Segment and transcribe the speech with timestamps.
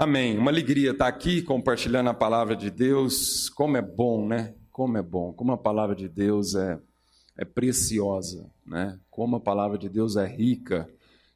[0.00, 0.38] Amém.
[0.38, 3.48] Uma alegria estar aqui compartilhando a palavra de Deus.
[3.48, 4.54] Como é bom, né?
[4.70, 5.32] Como é bom.
[5.32, 6.78] Como a palavra de Deus é,
[7.36, 8.96] é preciosa, né?
[9.10, 10.88] Como a palavra de Deus é rica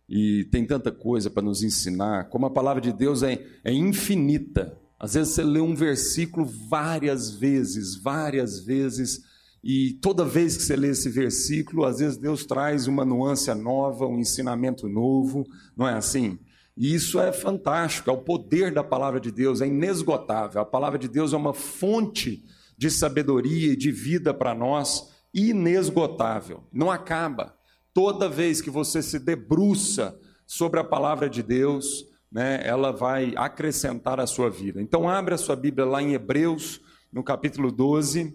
[0.09, 2.29] e tem tanta coisa para nos ensinar.
[2.29, 4.79] Como a palavra de Deus é, é infinita.
[4.97, 9.25] Às vezes você lê um versículo várias vezes, várias vezes,
[9.65, 14.07] e toda vez que você lê esse versículo, às vezes Deus traz uma nuance nova,
[14.07, 15.45] um ensinamento novo,
[15.77, 16.39] não é assim?
[16.77, 20.61] E isso é fantástico, é o poder da palavra de Deus, é inesgotável.
[20.61, 22.45] A palavra de Deus é uma fonte
[22.77, 27.55] de sabedoria e de vida para nós, inesgotável, não acaba.
[27.93, 34.19] Toda vez que você se debruça sobre a palavra de Deus, né, ela vai acrescentar
[34.19, 34.81] a sua vida.
[34.81, 36.81] Então, abre a sua Bíblia lá em Hebreus,
[37.13, 38.35] no capítulo 12.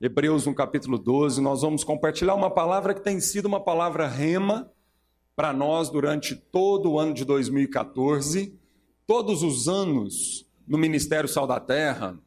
[0.00, 4.70] Hebreus, no capítulo 12, nós vamos compartilhar uma palavra que tem sido uma palavra rema
[5.38, 8.58] para nós durante todo o ano de 2014.
[9.06, 12.18] Todos os anos no Ministério Sal da Terra,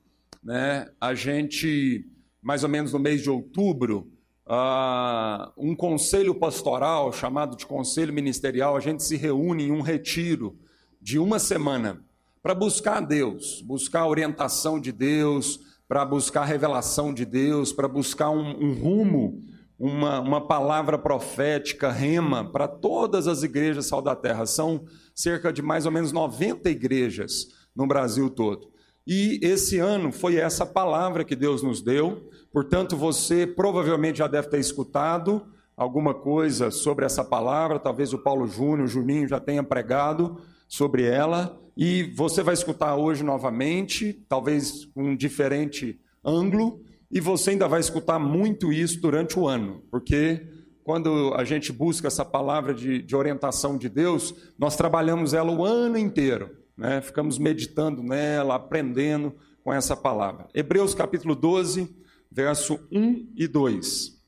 [0.42, 2.09] né, a gente,
[2.42, 4.09] mais ou menos no mês de outubro,
[4.48, 10.58] uh, um conselho pastoral chamado de Conselho Ministerial, a gente se reúne em um retiro
[11.02, 12.02] de uma semana
[12.42, 17.90] para buscar Deus, buscar a orientação de Deus, para buscar a revelação de Deus, para
[17.90, 19.44] buscar um, um rumo
[19.82, 24.46] uma, uma palavra profética, rema, para todas as igrejas sal da terra.
[24.46, 28.70] São cerca de mais ou menos 90 igrejas no Brasil todo.
[29.08, 34.50] E esse ano foi essa palavra que Deus nos deu, portanto, você provavelmente já deve
[34.50, 39.64] ter escutado alguma coisa sobre essa palavra, talvez o Paulo Júnior, o Juninho já tenha
[39.64, 47.20] pregado sobre ela, e você vai escutar hoje novamente, talvez com um diferente ângulo, e
[47.20, 50.47] você ainda vai escutar muito isso durante o ano, porque
[50.84, 55.66] quando a gente busca essa palavra de, de orientação de Deus, nós trabalhamos ela o
[55.66, 57.02] ano inteiro, né?
[57.02, 60.47] ficamos meditando nela, aprendendo com essa palavra.
[60.53, 61.88] Hebreus capítulo 12,
[62.31, 64.22] verso 1 e 2.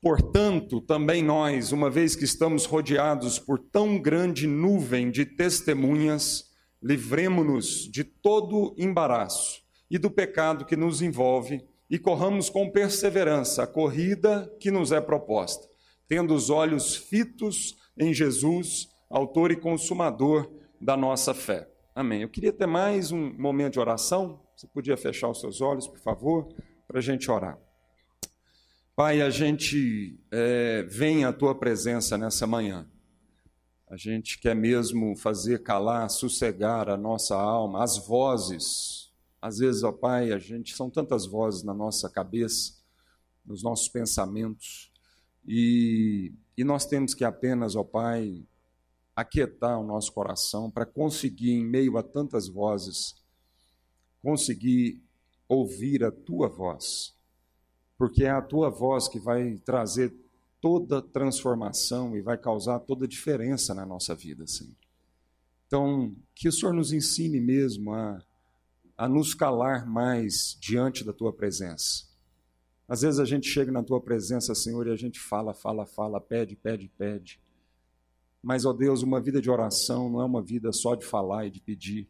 [0.00, 6.50] Portanto, também nós, uma vez que estamos rodeados por tão grande nuvem de testemunhas,
[6.82, 11.62] livremo-nos de todo embaraço e do pecado que nos envolve
[11.92, 15.68] e corramos com perseverança a corrida que nos é proposta,
[16.08, 20.50] tendo os olhos fitos em Jesus, autor e consumador
[20.80, 21.68] da nossa fé.
[21.94, 22.22] Amém.
[22.22, 24.40] Eu queria ter mais um momento de oração.
[24.56, 26.48] Você podia fechar os seus olhos, por favor,
[26.88, 27.58] para a gente orar.
[28.96, 32.88] Pai, a gente é, vem à tua presença nessa manhã.
[33.90, 39.01] A gente quer mesmo fazer calar, sossegar a nossa alma, as vozes
[39.42, 42.74] às vezes, ó Pai, a gente são tantas vozes na nossa cabeça,
[43.44, 44.92] nos nossos pensamentos,
[45.44, 48.46] e, e nós temos que apenas, ó Pai,
[49.16, 53.16] aquietar o nosso coração para conseguir, em meio a tantas vozes,
[54.22, 55.02] conseguir
[55.48, 57.12] ouvir a tua voz,
[57.98, 60.14] porque é a tua voz que vai trazer
[60.60, 64.76] toda transformação e vai causar toda diferença na nossa vida, Senhor.
[65.66, 68.22] Então, que o Senhor nos ensine mesmo a
[68.96, 72.04] a nos calar mais diante da tua presença.
[72.88, 76.20] Às vezes a gente chega na tua presença, Senhor, e a gente fala, fala, fala,
[76.20, 77.40] pede, pede, pede.
[78.42, 81.50] Mas, ó Deus, uma vida de oração não é uma vida só de falar e
[81.50, 82.08] de pedir,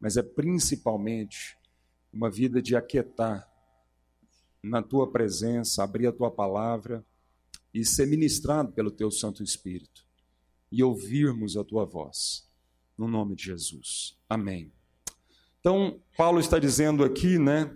[0.00, 1.56] mas é principalmente
[2.12, 3.48] uma vida de aquietar
[4.62, 7.04] na tua presença, abrir a tua palavra
[7.72, 10.06] e ser ministrado pelo teu Santo Espírito
[10.72, 12.48] e ouvirmos a tua voz.
[12.96, 14.18] No nome de Jesus.
[14.28, 14.75] Amém.
[15.66, 17.68] Então, Paulo está dizendo aqui, né?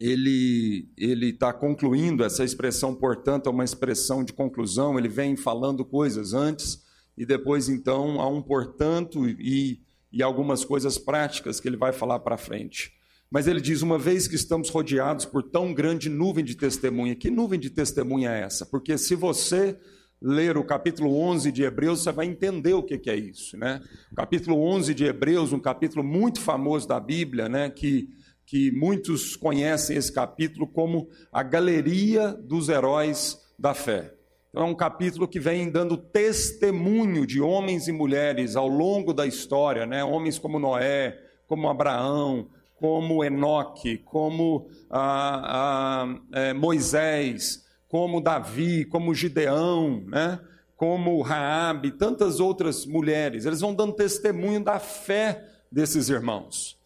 [0.00, 4.98] Ele ele está concluindo essa expressão, portanto, é uma expressão de conclusão.
[4.98, 6.82] Ele vem falando coisas antes
[7.16, 9.80] e depois, então, há um portanto e,
[10.10, 12.92] e algumas coisas práticas que ele vai falar para frente.
[13.30, 17.30] Mas ele diz: uma vez que estamos rodeados por tão grande nuvem de testemunha, que
[17.30, 18.66] nuvem de testemunha é essa?
[18.66, 19.78] Porque se você
[20.26, 23.56] ler o capítulo 11 de Hebreus, você vai entender o que é isso.
[23.56, 23.80] Né?
[24.10, 27.70] O capítulo 11 de Hebreus, um capítulo muito famoso da Bíblia, né?
[27.70, 28.08] que,
[28.44, 34.12] que muitos conhecem esse capítulo como a galeria dos heróis da fé.
[34.50, 39.26] Então, é um capítulo que vem dando testemunho de homens e mulheres ao longo da
[39.26, 40.02] história, né?
[40.02, 49.14] homens como Noé, como Abraão, como Enoque, como ah, ah, é, Moisés, como Davi, como
[49.14, 50.40] Gideão, né?
[50.76, 53.46] como Raabe, tantas outras mulheres.
[53.46, 55.42] Eles vão dando testemunho da fé
[55.72, 56.78] desses irmãos.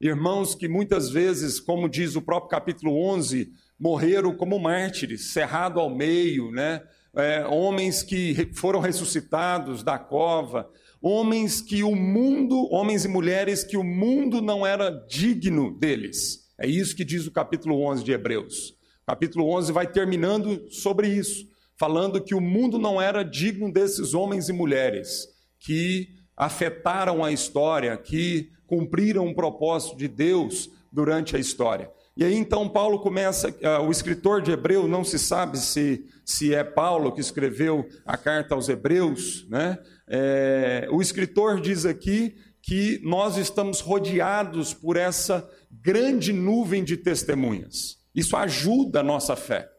[0.00, 5.94] Irmãos que muitas vezes, como diz o próprio capítulo 11, morreram como mártires, cerrado ao
[5.94, 6.82] meio, né?
[7.14, 10.70] É, homens que foram ressuscitados da cova,
[11.02, 16.50] homens que o mundo, homens e mulheres que o mundo não era digno deles.
[16.58, 18.76] É isso que diz o capítulo 11 de Hebreus.
[19.10, 21.44] Capítulo 11 vai terminando sobre isso,
[21.76, 25.26] falando que o mundo não era digno desses homens e mulheres
[25.58, 31.90] que afetaram a história, que cumpriram o propósito de Deus durante a história.
[32.16, 36.54] E aí então Paulo começa, uh, o escritor de Hebreu, não se sabe se, se
[36.54, 39.76] é Paulo que escreveu a carta aos Hebreus, né?
[40.08, 47.99] É, o escritor diz aqui que nós estamos rodeados por essa grande nuvem de testemunhas.
[48.14, 49.70] Isso ajuda a nossa fé,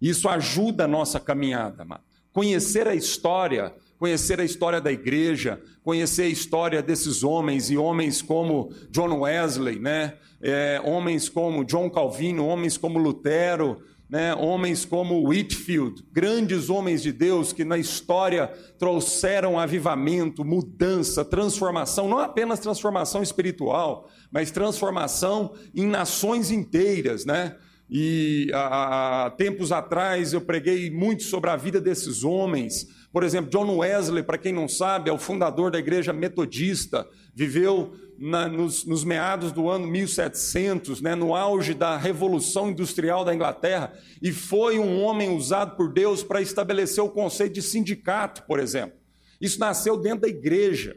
[0.00, 1.86] isso ajuda a nossa caminhada.
[2.32, 8.20] Conhecer a história conhecer a história da igreja, conhecer a história desses homens e homens
[8.20, 10.14] como John Wesley, né?
[10.40, 14.34] É, homens como John Calvino, homens como Lutero, né?
[14.34, 18.48] homens como Whitfield, grandes homens de Deus que na história
[18.78, 27.56] trouxeram avivamento, mudança, transformação, não apenas transformação espiritual, mas transformação em nações inteiras, né?
[27.88, 33.78] E há, tempos atrás eu preguei muito sobre a vida desses homens, por exemplo, John
[33.78, 39.04] Wesley, para quem não sabe, é o fundador da igreja metodista, viveu na, nos, nos,
[39.04, 45.00] meados do ano 1700, né, no auge da Revolução Industrial da Inglaterra, e foi um
[45.00, 48.98] homem usado por Deus para estabelecer o conceito de sindicato, por exemplo.
[49.40, 50.94] Isso nasceu dentro da igreja,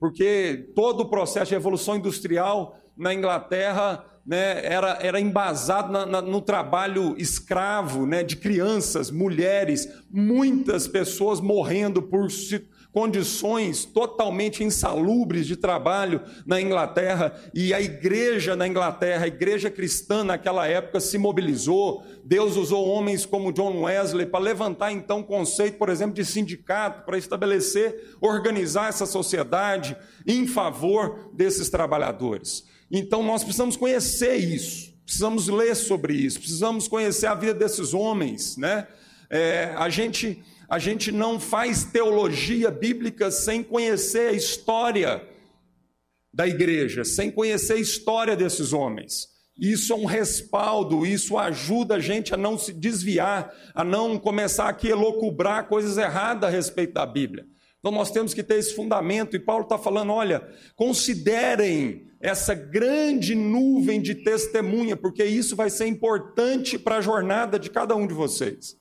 [0.00, 6.20] porque todo o processo de Revolução Industrial na Inglaterra né, era, era embasado na, na,
[6.20, 12.28] no trabalho escravo né, de crianças, mulheres, muitas pessoas morrendo por
[12.92, 20.22] condições totalmente insalubres de trabalho na Inglaterra, e a igreja na Inglaterra, a igreja cristã
[20.22, 22.04] naquela época se mobilizou.
[22.22, 27.06] Deus usou homens como John Wesley para levantar então o conceito, por exemplo, de sindicato,
[27.06, 29.96] para estabelecer, organizar essa sociedade
[30.26, 32.64] em favor desses trabalhadores.
[32.90, 38.56] Então nós precisamos conhecer isso, precisamos ler sobre isso, precisamos conhecer a vida desses homens,
[38.56, 38.86] né?
[39.30, 45.26] É, a gente a gente não faz teologia bíblica sem conhecer a história
[46.32, 49.28] da igreja, sem conhecer a história desses homens.
[49.58, 54.68] Isso é um respaldo, isso ajuda a gente a não se desviar, a não começar
[54.68, 57.46] aqui a elocubrar coisas erradas a respeito da Bíblia.
[57.88, 60.46] Então nós temos que ter esse fundamento, e Paulo está falando: olha,
[60.76, 67.70] considerem essa grande nuvem de testemunha, porque isso vai ser importante para a jornada de
[67.70, 68.76] cada um de vocês.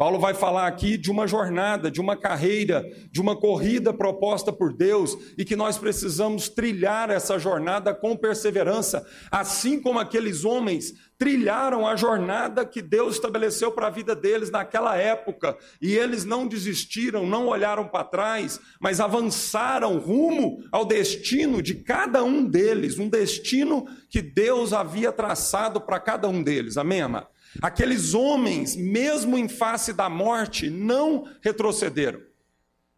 [0.00, 4.72] Paulo vai falar aqui de uma jornada, de uma carreira, de uma corrida proposta por
[4.72, 11.86] Deus e que nós precisamos trilhar essa jornada com perseverança, assim como aqueles homens trilharam
[11.86, 17.26] a jornada que Deus estabeleceu para a vida deles naquela época e eles não desistiram,
[17.26, 23.86] não olharam para trás, mas avançaram rumo ao destino de cada um deles, um destino
[24.08, 26.78] que Deus havia traçado para cada um deles.
[26.78, 27.26] Amém, amado?
[27.60, 32.20] Aqueles homens, mesmo em face da morte, não retrocederam.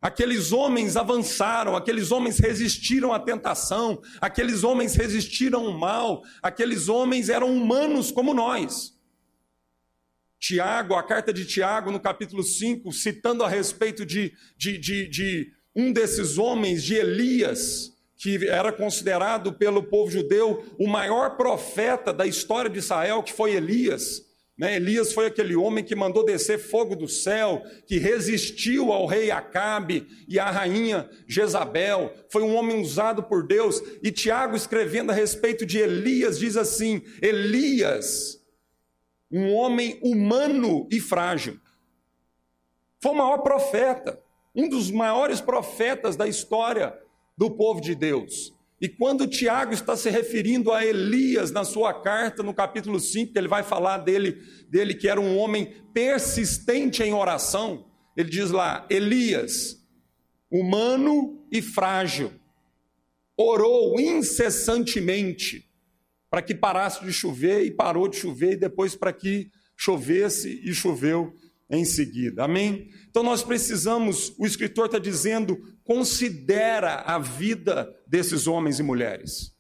[0.00, 7.28] Aqueles homens avançaram, aqueles homens resistiram à tentação, aqueles homens resistiram ao mal, aqueles homens
[7.28, 8.99] eram humanos como nós.
[10.40, 15.52] Tiago, a carta de Tiago, no capítulo 5, citando a respeito de, de, de, de
[15.75, 22.26] um desses homens, de Elias, que era considerado pelo povo judeu o maior profeta da
[22.26, 24.32] história de Israel, que foi Elias.
[24.56, 24.76] Né?
[24.76, 30.06] Elias foi aquele homem que mandou descer fogo do céu, que resistiu ao rei Acabe
[30.28, 32.12] e à rainha Jezabel.
[32.30, 33.82] Foi um homem usado por Deus.
[34.02, 38.40] E Tiago, escrevendo a respeito de Elias, diz assim: Elias,
[39.30, 41.59] um homem humano e frágil,
[43.00, 44.23] foi o maior profeta,
[44.54, 46.97] um dos maiores profetas da história
[47.37, 48.54] do povo de Deus.
[48.83, 53.47] E quando Tiago está se referindo a Elias na sua carta, no capítulo 5, ele
[53.47, 57.87] vai falar dele, dele que era um homem persistente em oração,
[58.17, 59.81] ele diz lá: Elias,
[60.51, 62.33] humano e frágil,
[63.37, 65.71] orou incessantemente
[66.29, 70.75] para que parasse de chover e parou de chover, e depois para que chovesse e
[70.75, 71.33] choveu
[71.73, 72.45] em seguida.
[72.45, 72.91] Amém?
[73.09, 79.57] Então nós precisamos, o escritor está dizendo, considera a vida desses homens e mulheres.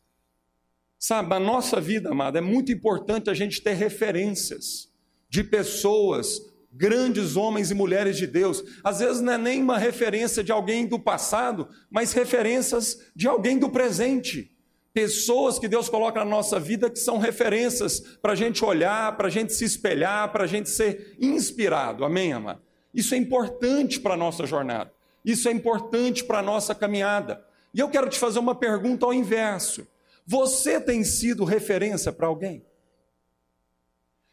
[0.98, 4.88] Sabe, a nossa vida, amada, é muito importante a gente ter referências
[5.28, 6.40] de pessoas,
[6.70, 8.62] grandes homens e mulheres de Deus.
[8.84, 13.58] Às vezes não é nem uma referência de alguém do passado, mas referências de alguém
[13.58, 14.51] do presente.
[14.92, 19.28] Pessoas que Deus coloca na nossa vida que são referências para a gente olhar, para
[19.28, 22.04] a gente se espelhar, para a gente ser inspirado.
[22.04, 22.60] Amém, amado?
[22.92, 24.92] Isso é importante para a nossa jornada.
[25.24, 27.42] Isso é importante para a nossa caminhada.
[27.72, 29.86] E eu quero te fazer uma pergunta ao inverso:
[30.26, 32.64] você tem sido referência para alguém?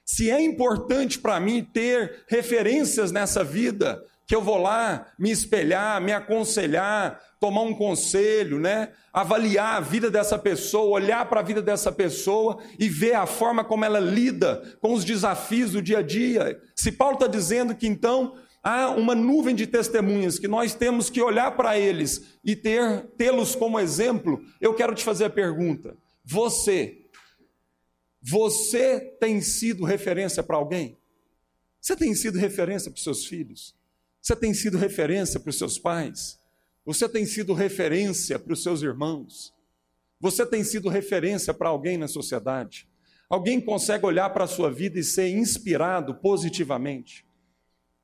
[0.04, 6.00] Se é importante para mim ter referências nessa vida, que eu vou lá me espelhar,
[6.00, 8.92] me aconselhar, tomar um conselho, né?
[9.12, 13.64] Avaliar a vida dessa pessoa, olhar para a vida dessa pessoa e ver a forma
[13.64, 16.62] como ela lida com os desafios do dia a dia.
[16.76, 21.24] Se Paulo está dizendo que então há uma nuvem de testemunhas que nós temos que
[21.24, 27.00] olhar para eles e ter tê-los como exemplo, eu quero te fazer a pergunta: você
[28.22, 31.00] você tem sido referência para alguém?
[31.82, 33.79] Você tem sido referência para os seus filhos?
[34.30, 36.40] Você tem sido referência para os seus pais?
[36.86, 39.52] Você tem sido referência para os seus irmãos?
[40.20, 42.88] Você tem sido referência para alguém na sociedade?
[43.28, 47.26] Alguém consegue olhar para a sua vida e ser inspirado positivamente?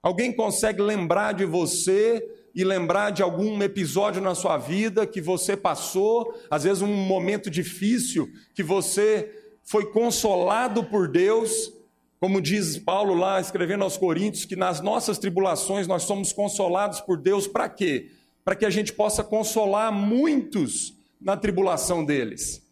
[0.02, 5.56] Alguém consegue lembrar de você e lembrar de algum episódio na sua vida que você
[5.56, 9.32] passou, às vezes um momento difícil, que você
[9.64, 11.72] foi consolado por Deus,
[12.20, 17.18] como diz Paulo lá escrevendo aos Coríntios, que nas nossas tribulações nós somos consolados por
[17.18, 18.12] Deus para quê?
[18.44, 22.64] Para que a gente possa consolar muitos na tribulação deles.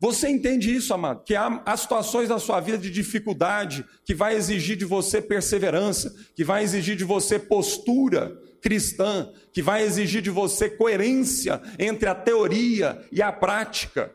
[0.00, 1.24] Você entende isso, amado?
[1.24, 6.14] Que há, há, situações na sua vida de dificuldade que vai exigir de você perseverança,
[6.34, 12.14] que vai exigir de você postura cristã, que vai exigir de você coerência entre a
[12.14, 14.14] teoria e a prática.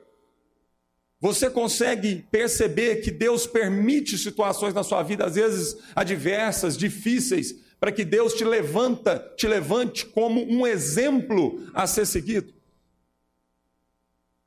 [1.25, 7.91] Você consegue perceber que Deus permite situações na sua vida, às vezes adversas, difíceis, para
[7.91, 12.53] que Deus te levanta, te levante como um exemplo a ser seguido?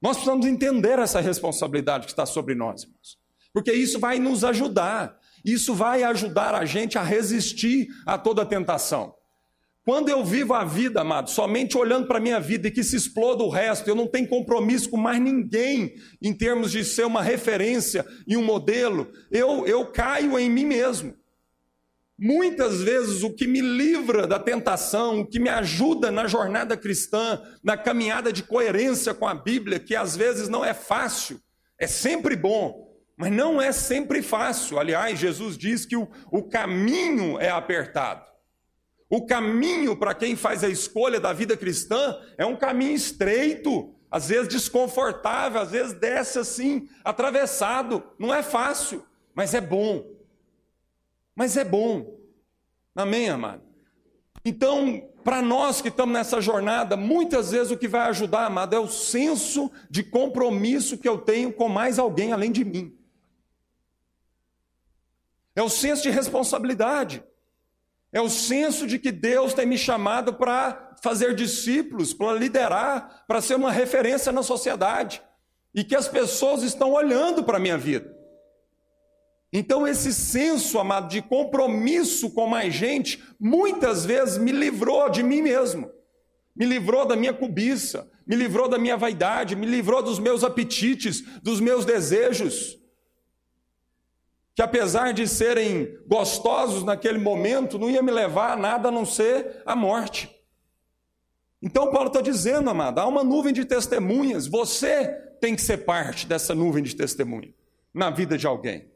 [0.00, 3.18] Nós precisamos entender essa responsabilidade que está sobre nós, irmãos.
[3.52, 5.18] Porque isso vai nos ajudar.
[5.44, 9.17] Isso vai ajudar a gente a resistir a toda tentação.
[9.88, 12.94] Quando eu vivo a vida, amado, somente olhando para a minha vida e que se
[12.94, 17.22] exploda o resto, eu não tenho compromisso com mais ninguém em termos de ser uma
[17.22, 21.16] referência e um modelo, eu, eu caio em mim mesmo.
[22.18, 27.40] Muitas vezes o que me livra da tentação, o que me ajuda na jornada cristã,
[27.64, 31.40] na caminhada de coerência com a Bíblia, que às vezes não é fácil,
[31.78, 34.78] é sempre bom, mas não é sempre fácil.
[34.78, 38.27] Aliás, Jesus diz que o, o caminho é apertado.
[39.08, 44.28] O caminho para quem faz a escolha da vida cristã é um caminho estreito, às
[44.28, 48.02] vezes desconfortável, às vezes desce assim, atravessado.
[48.18, 50.18] Não é fácil, mas é bom
[51.38, 52.18] mas é bom.
[52.96, 53.62] Amém, amado?
[54.44, 58.80] Então, para nós que estamos nessa jornada, muitas vezes o que vai ajudar, amado, é
[58.80, 62.92] o senso de compromisso que eu tenho com mais alguém além de mim.
[65.54, 67.22] É o senso de responsabilidade.
[68.12, 73.40] É o senso de que Deus tem me chamado para fazer discípulos, para liderar, para
[73.40, 75.22] ser uma referência na sociedade.
[75.74, 78.16] E que as pessoas estão olhando para a minha vida.
[79.52, 85.40] Então, esse senso, amado, de compromisso com mais gente, muitas vezes me livrou de mim
[85.40, 85.90] mesmo,
[86.54, 91.22] me livrou da minha cobiça, me livrou da minha vaidade, me livrou dos meus apetites,
[91.42, 92.77] dos meus desejos,
[94.58, 99.06] que apesar de serem gostosos naquele momento, não ia me levar a nada a não
[99.06, 100.28] ser a morte.
[101.62, 105.10] Então, Paulo está dizendo, amado, há uma nuvem de testemunhas, você
[105.40, 107.54] tem que ser parte dessa nuvem de testemunha
[107.94, 108.90] na vida de alguém.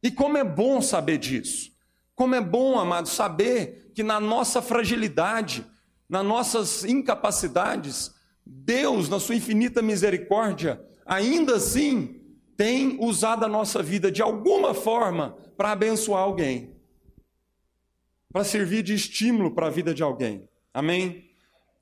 [0.00, 1.72] E como é bom saber disso.
[2.14, 5.66] Como é bom, amado, saber que na nossa fragilidade,
[6.08, 8.14] nas nossas incapacidades,
[8.46, 12.19] Deus, na sua infinita misericórdia, ainda assim
[12.60, 16.76] tem usado a nossa vida de alguma forma para abençoar alguém,
[18.30, 20.46] para servir de estímulo para a vida de alguém.
[20.74, 21.30] Amém?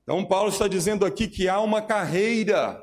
[0.05, 2.81] Então, Paulo está dizendo aqui que há uma carreira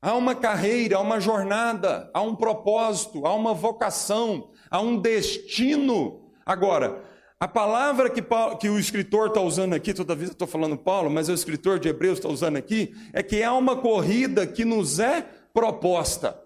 [0.00, 6.30] Há uma carreira, há uma jornada, há um propósito, há uma vocação, há um destino.
[6.44, 7.02] Agora,
[7.40, 10.76] a palavra que, Paulo, que o escritor está usando aqui, toda vez eu estou falando
[10.76, 14.64] Paulo, mas o escritor de Hebreus está usando aqui, é que há uma corrida que
[14.64, 16.45] nos é proposta.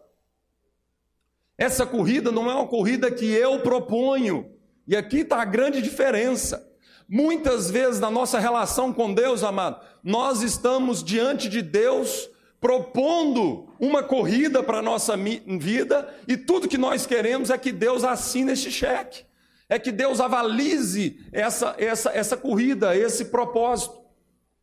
[1.61, 4.51] Essa corrida não é uma corrida que eu proponho,
[4.89, 6.67] e aqui está a grande diferença.
[7.07, 14.03] Muitas vezes na nossa relação com Deus, amado, nós estamos diante de Deus propondo uma
[14.03, 18.71] corrida para a nossa vida e tudo que nós queremos é que Deus assine este
[18.71, 19.27] cheque,
[19.69, 24.01] é que Deus avalize essa, essa, essa corrida, esse propósito.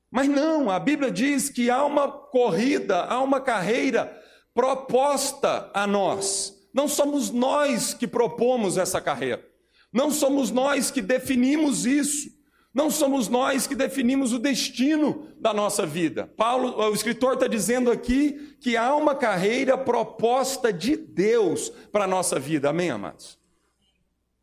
[0.10, 4.20] Mas não, a Bíblia diz que há uma corrida, há uma carreira
[4.52, 6.57] proposta a nós.
[6.78, 9.44] Não somos nós que propomos essa carreira,
[9.92, 12.38] não somos nós que definimos isso.
[12.72, 16.32] Não somos nós que definimos o destino da nossa vida.
[16.38, 22.08] Paulo, o escritor está dizendo aqui que há uma carreira proposta de Deus para a
[22.08, 22.70] nossa vida.
[22.70, 23.40] Amém, amados?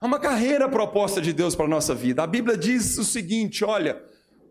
[0.01, 2.25] Há uma carreira proposta de Deus para a nossa vida.
[2.25, 4.03] A Bíblia diz o seguinte: olha,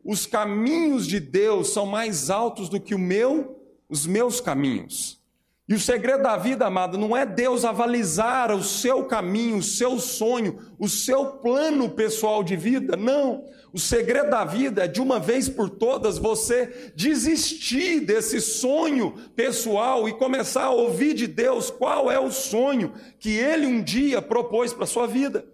[0.06, 5.22] os caminhos de Deus são mais altos do que o meu, os meus caminhos.
[5.68, 9.98] E o segredo da vida, amado, não é Deus avalizar o seu caminho, o seu
[9.98, 13.46] sonho, o seu plano pessoal de vida, não.
[13.72, 20.08] O segredo da vida é de uma vez por todas você desistir desse sonho pessoal
[20.08, 24.74] e começar a ouvir de Deus qual é o sonho que ele um dia propôs
[24.74, 25.48] para a sua vida.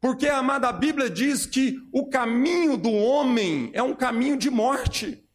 [0.00, 5.27] Porque, amada, a Bíblia diz que o caminho do homem é um caminho de morte.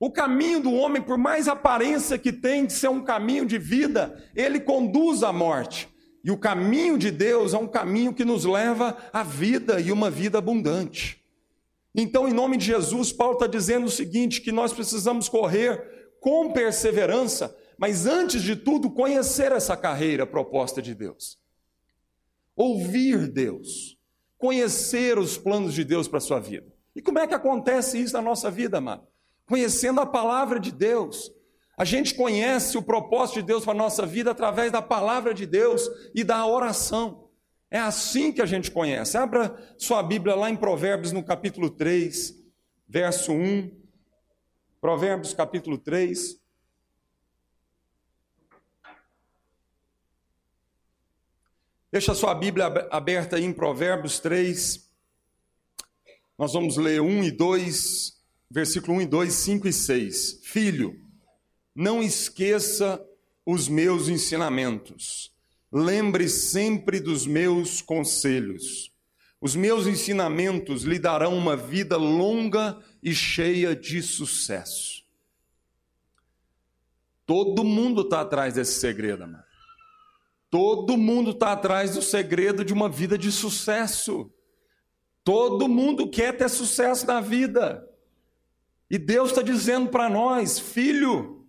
[0.00, 4.22] O caminho do homem, por mais aparência que tem de ser um caminho de vida,
[4.34, 5.88] ele conduz à morte.
[6.22, 10.08] E o caminho de Deus é um caminho que nos leva à vida e uma
[10.10, 11.24] vida abundante.
[11.94, 16.52] Então, em nome de Jesus, Paulo está dizendo o seguinte: que nós precisamos correr com
[16.52, 21.38] perseverança, mas antes de tudo, conhecer essa carreira proposta de Deus.
[22.54, 23.96] Ouvir Deus,
[24.36, 26.72] conhecer os planos de Deus para a sua vida.
[26.94, 29.06] E como é que acontece isso na nossa vida, amado?
[29.48, 31.32] Conhecendo a palavra de Deus.
[31.76, 35.46] A gente conhece o propósito de Deus para a nossa vida através da palavra de
[35.46, 37.30] Deus e da oração.
[37.70, 39.16] É assim que a gente conhece.
[39.16, 42.34] Abra sua Bíblia lá em Provérbios, no capítulo 3,
[42.86, 43.70] verso 1.
[44.80, 46.38] Provérbios, capítulo 3.
[51.90, 54.86] Deixa sua Bíblia aberta aí em Provérbios 3.
[56.36, 58.17] Nós vamos ler 1 e 2
[58.50, 60.40] versículo 1 e 2, 5 e 6.
[60.44, 60.94] Filho,
[61.74, 63.04] não esqueça
[63.44, 65.32] os meus ensinamentos.
[65.70, 68.92] Lembre sempre dos meus conselhos.
[69.40, 75.04] Os meus ensinamentos lhe darão uma vida longa e cheia de sucesso.
[77.24, 79.44] Todo mundo está atrás desse segredo, amado.
[80.50, 84.32] Todo mundo está atrás do segredo de uma vida de sucesso.
[85.22, 87.87] Todo mundo quer ter sucesso na vida.
[88.90, 91.44] E Deus está dizendo para nós, filho,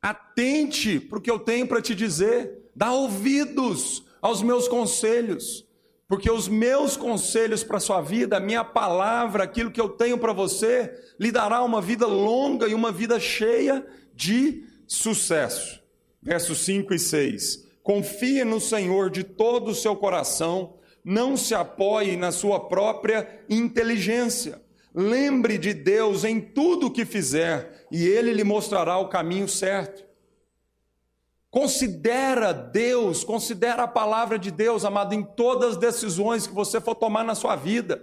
[0.00, 5.66] atente para o que eu tenho para te dizer, dá ouvidos aos meus conselhos,
[6.08, 10.16] porque os meus conselhos para a sua vida, a minha palavra, aquilo que eu tenho
[10.16, 15.82] para você, lhe dará uma vida longa e uma vida cheia de sucesso.
[16.22, 17.68] Versos 5 e 6.
[17.82, 24.62] Confie no Senhor de todo o seu coração, não se apoie na sua própria inteligência
[24.94, 30.04] Lembre de Deus em tudo o que fizer, e Ele lhe mostrará o caminho certo.
[31.50, 36.94] Considera Deus, considera a palavra de Deus, amado, em todas as decisões que você for
[36.94, 38.02] tomar na sua vida.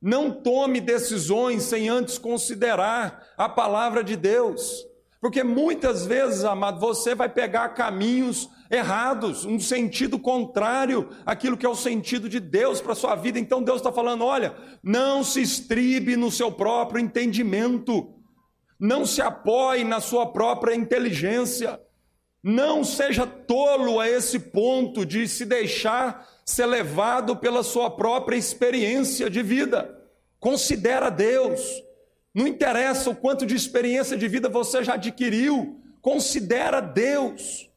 [0.00, 4.84] Não tome decisões sem antes considerar a palavra de Deus.
[5.20, 11.68] Porque muitas vezes, amado, você vai pegar caminhos errados, um sentido contrário àquilo que é
[11.68, 13.38] o sentido de Deus para a sua vida.
[13.38, 18.14] Então Deus está falando: olha, não se estribe no seu próprio entendimento,
[18.80, 21.78] não se apoie na sua própria inteligência,
[22.42, 29.28] não seja tolo a esse ponto de se deixar ser levado pela sua própria experiência
[29.28, 29.98] de vida.
[30.40, 31.60] Considera Deus.
[32.34, 37.70] Não interessa o quanto de experiência de vida você já adquiriu, considera Deus.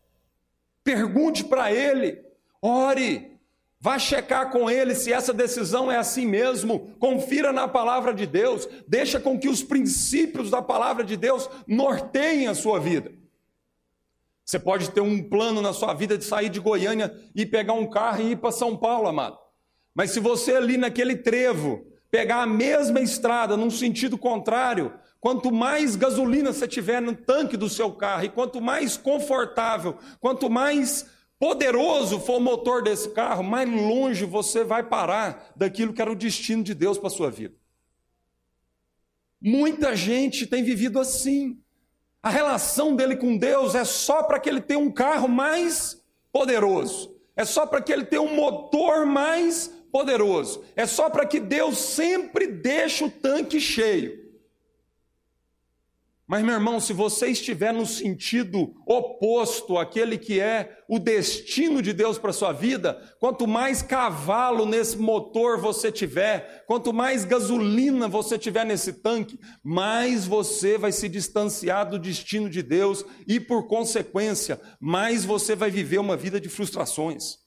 [0.85, 2.21] Pergunte para ele,
[2.61, 3.39] ore,
[3.79, 6.95] vá checar com ele se essa decisão é assim mesmo.
[6.99, 12.47] Confira na palavra de Deus, deixa com que os princípios da palavra de Deus norteiem
[12.47, 13.11] a sua vida.
[14.45, 17.89] Você pode ter um plano na sua vida de sair de Goiânia e pegar um
[17.89, 19.39] carro e ir para São Paulo, amado.
[19.91, 24.93] Mas se você ali naquele trevo pegar a mesma estrada num sentido contrário,
[25.25, 30.51] Quanto mais gasolina você tiver no tanque do seu carro, e quanto mais confortável, quanto
[30.51, 31.07] mais
[31.39, 36.15] poderoso for o motor desse carro, mais longe você vai parar daquilo que era o
[36.15, 37.55] destino de Deus para a sua vida.
[39.41, 41.59] Muita gente tem vivido assim.
[42.21, 47.15] A relação dele com Deus é só para que ele tenha um carro mais poderoso,
[47.35, 51.79] é só para que ele tenha um motor mais poderoso, é só para que Deus
[51.79, 54.24] sempre deixe o tanque cheio.
[56.27, 61.93] Mas, meu irmão, se você estiver no sentido oposto àquele que é o destino de
[61.93, 68.07] Deus para a sua vida, quanto mais cavalo nesse motor você tiver, quanto mais gasolina
[68.07, 73.67] você tiver nesse tanque, mais você vai se distanciar do destino de Deus e, por
[73.67, 77.37] consequência, mais você vai viver uma vida de frustrações.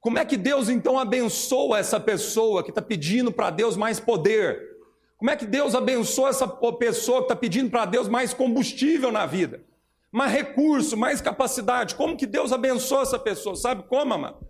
[0.00, 4.77] Como é que Deus então abençoa essa pessoa que está pedindo para Deus mais poder?
[5.18, 9.26] Como é que Deus abençoa essa pessoa que está pedindo para Deus mais combustível na
[9.26, 9.64] vida?
[10.12, 11.96] Mais recurso, mais capacidade.
[11.96, 13.56] Como que Deus abençoa essa pessoa?
[13.56, 14.48] Sabe como, amado?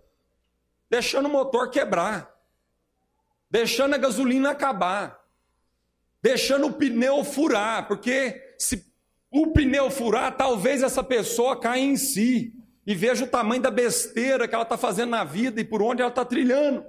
[0.87, 2.31] Deixando o motor quebrar.
[3.49, 5.19] Deixando a gasolina acabar.
[6.21, 7.87] Deixando o pneu furar.
[7.87, 8.85] Porque se
[9.31, 12.53] o pneu furar, talvez essa pessoa caia em si.
[12.85, 16.03] E veja o tamanho da besteira que ela está fazendo na vida e por onde
[16.03, 16.85] ela está trilhando.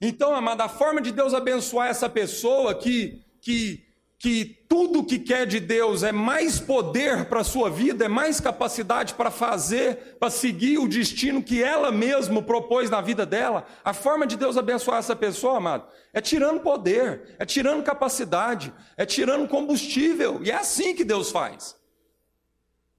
[0.00, 3.82] Então, amada, a forma de Deus abençoar essa pessoa que, que,
[4.18, 8.38] que tudo que quer de Deus é mais poder para a sua vida, é mais
[8.38, 13.66] capacidade para fazer, para seguir o destino que ela mesma propôs na vida dela.
[13.82, 19.06] A forma de Deus abençoar essa pessoa, amado, é tirando poder, é tirando capacidade, é
[19.06, 20.40] tirando combustível.
[20.42, 21.74] E é assim que Deus faz.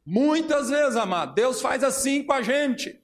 [0.03, 2.99] Muitas vezes, amado, Deus faz assim com a gente.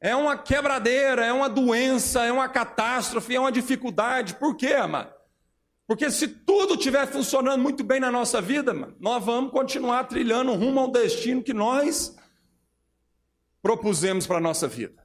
[0.00, 4.34] É uma quebradeira, é uma doença, é uma catástrofe, é uma dificuldade.
[4.34, 5.12] Por quê, amado?
[5.86, 10.54] Porque se tudo estiver funcionando muito bem na nossa vida, mano, nós vamos continuar trilhando
[10.54, 12.16] rumo ao destino que nós
[13.60, 15.04] propusemos para a nossa vida.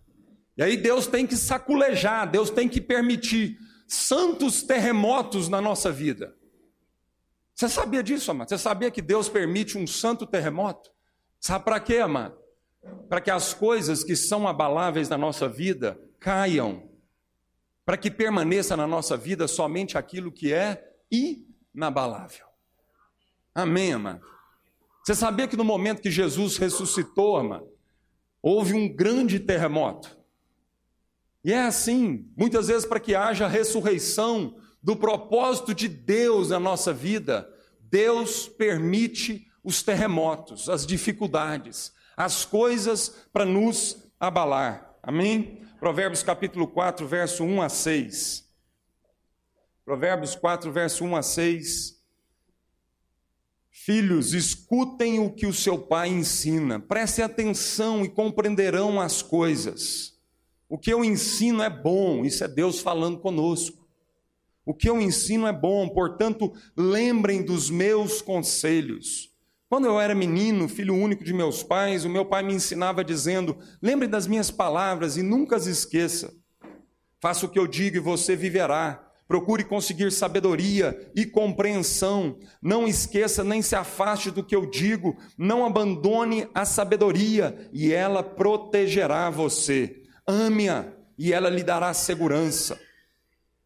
[0.55, 6.35] E aí Deus tem que saculejar, Deus tem que permitir santos terremotos na nossa vida.
[7.53, 8.49] Você sabia disso, amado?
[8.49, 10.91] Você sabia que Deus permite um santo terremoto?
[11.39, 12.44] Sabe para quê, amado?
[13.09, 16.89] Para que as coisas que são abaláveis na nossa vida caiam,
[17.85, 22.45] para que permaneça na nossa vida somente aquilo que é inabalável.
[23.53, 24.25] Amém, amado?
[25.03, 27.69] Você sabia que no momento que Jesus ressuscitou, amado,
[28.41, 30.17] houve um grande terremoto?
[31.43, 36.91] E é assim, muitas vezes, para que haja ressurreição do propósito de Deus na nossa
[36.91, 37.47] vida,
[37.79, 44.95] Deus permite os terremotos, as dificuldades, as coisas para nos abalar.
[45.01, 45.61] Amém?
[45.79, 48.49] Provérbios capítulo 4, verso 1 a 6.
[49.83, 51.95] Provérbios 4, verso 1 a 6.
[53.69, 60.17] Filhos, escutem o que o seu pai ensina, prestem atenção e compreenderão as coisas.
[60.67, 63.87] O que eu ensino é bom, isso é Deus falando conosco.
[64.65, 69.34] O que eu ensino é bom, portanto, lembrem dos meus conselhos.
[69.67, 73.57] Quando eu era menino, filho único de meus pais, o meu pai me ensinava dizendo:
[73.81, 76.31] lembre das minhas palavras e nunca as esqueça.
[77.19, 79.01] Faça o que eu digo e você viverá.
[79.27, 82.37] Procure conseguir sabedoria e compreensão.
[82.61, 85.17] Não esqueça nem se afaste do que eu digo.
[85.35, 90.03] Não abandone a sabedoria e ela protegerá você.
[90.27, 92.79] Ame-a e ela lhe dará segurança.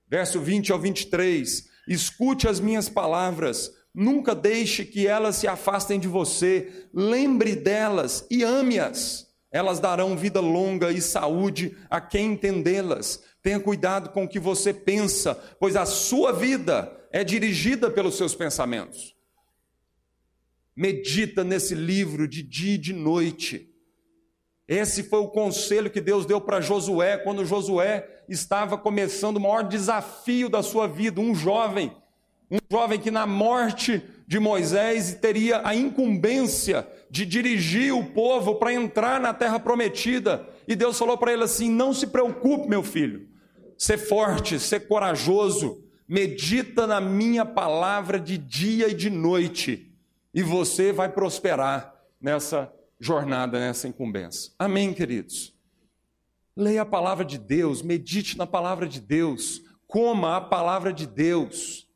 [0.08, 1.68] Verso 20 ao 23.
[1.90, 6.88] Escute as minhas palavras Nunca deixe que elas se afastem de você.
[6.94, 9.28] Lembre delas e ame-as.
[9.52, 13.24] Elas darão vida longa e saúde a quem entendê-las.
[13.42, 18.36] Tenha cuidado com o que você pensa, pois a sua vida é dirigida pelos seus
[18.36, 19.16] pensamentos.
[20.76, 23.74] Medita nesse livro de dia e de noite.
[24.68, 29.64] Esse foi o conselho que Deus deu para Josué quando Josué estava começando o maior
[29.68, 31.92] desafio da sua vida, um jovem
[32.52, 38.74] um jovem que na morte de Moisés teria a incumbência de dirigir o povo para
[38.74, 40.48] entrar na terra prometida.
[40.68, 43.28] E Deus falou para ele assim: Não se preocupe, meu filho,
[43.78, 49.92] ser forte, ser corajoso, medita na minha palavra de dia e de noite,
[50.34, 54.52] e você vai prosperar nessa jornada, nessa incumbência.
[54.58, 55.56] Amém, queridos?
[56.56, 61.89] Leia a palavra de Deus, medite na palavra de Deus, coma a palavra de Deus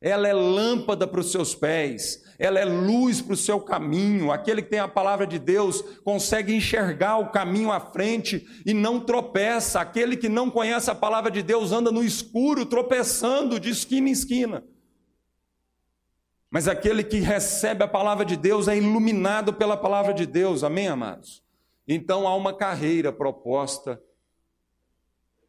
[0.00, 4.32] ela é lâmpada para os seus pés, ela é luz para o seu caminho.
[4.32, 8.98] Aquele que tem a palavra de Deus consegue enxergar o caminho à frente e não
[8.98, 9.78] tropeça.
[9.78, 14.12] Aquele que não conhece a palavra de Deus anda no escuro, tropeçando de esquina em
[14.12, 14.64] esquina.
[16.50, 20.88] Mas aquele que recebe a palavra de Deus é iluminado pela palavra de Deus, amém,
[20.88, 21.44] amados?
[21.86, 24.02] Então há uma carreira proposta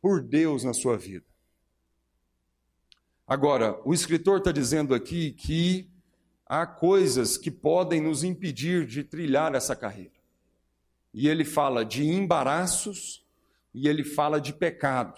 [0.01, 1.30] por Deus na sua vida.
[3.31, 5.89] Agora, o escritor está dizendo aqui que
[6.45, 10.19] há coisas que podem nos impedir de trilhar essa carreira.
[11.13, 13.25] E ele fala de embaraços
[13.73, 15.17] e ele fala de pecado.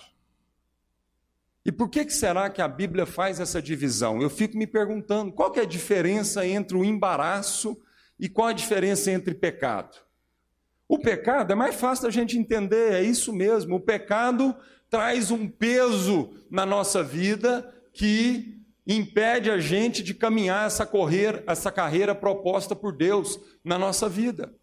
[1.65, 4.21] E por que, que será que a Bíblia faz essa divisão?
[4.21, 7.81] Eu fico me perguntando qual é a diferença entre o embaraço
[8.19, 9.97] e qual a diferença entre pecado.
[10.87, 13.77] O pecado é mais fácil da gente entender, é isso mesmo.
[13.77, 14.55] O pecado
[14.87, 21.71] traz um peso na nossa vida que impede a gente de caminhar essa, correr, essa
[21.71, 24.53] carreira proposta por Deus na nossa vida.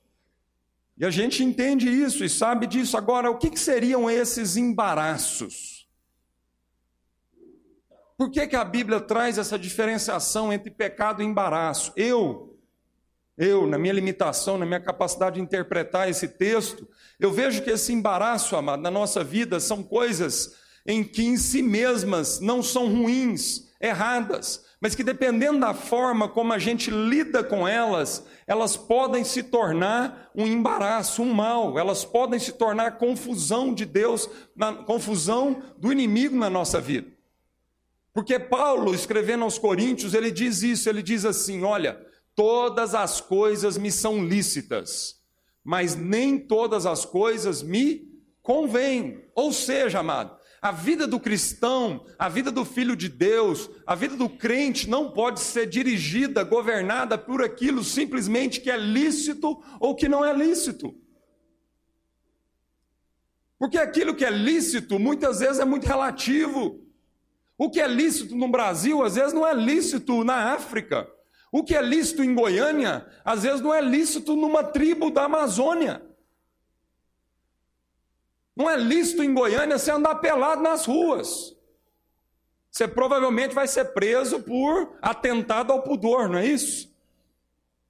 [0.99, 2.97] E a gente entende isso e sabe disso.
[2.97, 5.89] Agora, o que, que seriam esses embaraços?
[8.19, 11.91] Por que, que a Bíblia traz essa diferenciação entre pecado e embaraço?
[11.97, 12.59] Eu,
[13.39, 16.87] eu, na minha limitação, na minha capacidade de interpretar esse texto,
[17.19, 21.63] eu vejo que esse embaraço, amado, na nossa vida são coisas em que em si
[21.63, 27.67] mesmas não são ruins, erradas, mas que dependendo da forma como a gente lida com
[27.67, 33.85] elas, elas podem se tornar um embaraço, um mal, elas podem se tornar confusão de
[33.85, 37.11] Deus, na, confusão do inimigo na nossa vida.
[38.13, 42.01] Porque Paulo, escrevendo aos Coríntios, ele diz isso, ele diz assim: olha,
[42.35, 45.21] todas as coisas me são lícitas,
[45.63, 48.11] mas nem todas as coisas me
[48.43, 49.25] convêm.
[49.35, 54.15] Ou seja, amado, a vida do cristão, a vida do filho de Deus, a vida
[54.15, 60.09] do crente não pode ser dirigida, governada por aquilo simplesmente que é lícito ou que
[60.09, 60.95] não é lícito.
[63.59, 66.87] Porque aquilo que é lícito muitas vezes é muito relativo.
[67.57, 71.09] O que é lícito no Brasil, às vezes não é lícito na África.
[71.53, 76.03] O que é lícito em Goiânia, às vezes não é lícito numa tribo da Amazônia.
[78.57, 81.57] Não é lícito em Goiânia você andar pelado nas ruas.
[82.71, 86.91] Você provavelmente vai ser preso por atentado ao pudor, não é isso?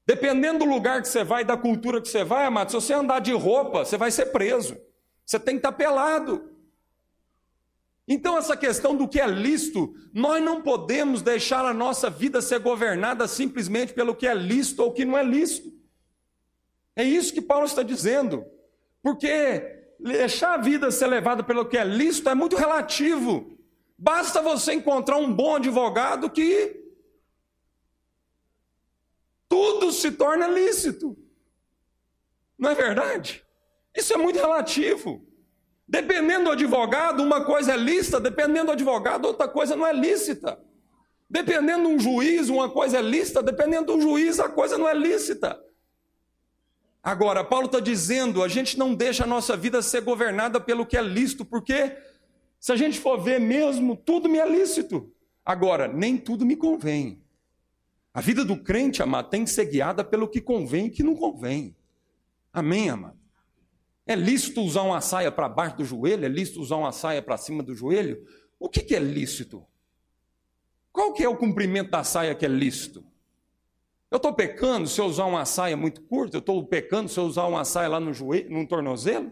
[0.06, 3.20] Dependendo do lugar que você vai, da cultura que você vai, amado, se você andar
[3.20, 4.76] de roupa, você vai ser preso.
[5.24, 6.50] Você tem que estar pelado.
[8.08, 12.58] Então, essa questão do que é lícito, nós não podemos deixar a nossa vida ser
[12.58, 15.72] governada simplesmente pelo que é lícito ou que não é lícito.
[16.96, 18.44] É isso que Paulo está dizendo.
[19.00, 23.58] Porque deixar a vida ser levada pelo que é lícito é muito relativo.
[23.96, 26.80] Basta você encontrar um bom advogado que
[29.48, 31.16] tudo se torna lícito.
[32.58, 33.44] Não é verdade?
[33.94, 35.26] Isso é muito relativo.
[35.86, 40.58] Dependendo do advogado, uma coisa é lícita, dependendo do advogado, outra coisa não é lícita.
[41.28, 44.88] Dependendo de um juiz, uma coisa é lícita, dependendo de um juiz, a coisa não
[44.88, 45.60] é lícita.
[47.02, 50.96] Agora, Paulo está dizendo: a gente não deixa a nossa vida ser governada pelo que
[50.96, 51.96] é lícito, porque
[52.58, 55.12] se a gente for ver mesmo, tudo me é lícito.
[55.44, 57.22] Agora, nem tudo me convém.
[58.12, 61.14] A vida do crente, amado, tem que ser guiada pelo que convém e que não
[61.14, 61.74] convém.
[62.52, 63.18] Amém, amado?
[64.06, 66.24] É lícito usar uma saia para baixo do joelho?
[66.24, 68.26] É lícito usar uma saia para cima do joelho?
[68.58, 69.64] O que, que é lícito?
[70.92, 73.04] Qual que é o cumprimento da saia que é lícito?
[74.10, 76.36] Eu estou pecando se eu usar uma saia muito curta?
[76.36, 79.30] Eu estou pecando se eu usar uma saia lá no joelho, no tornozelo?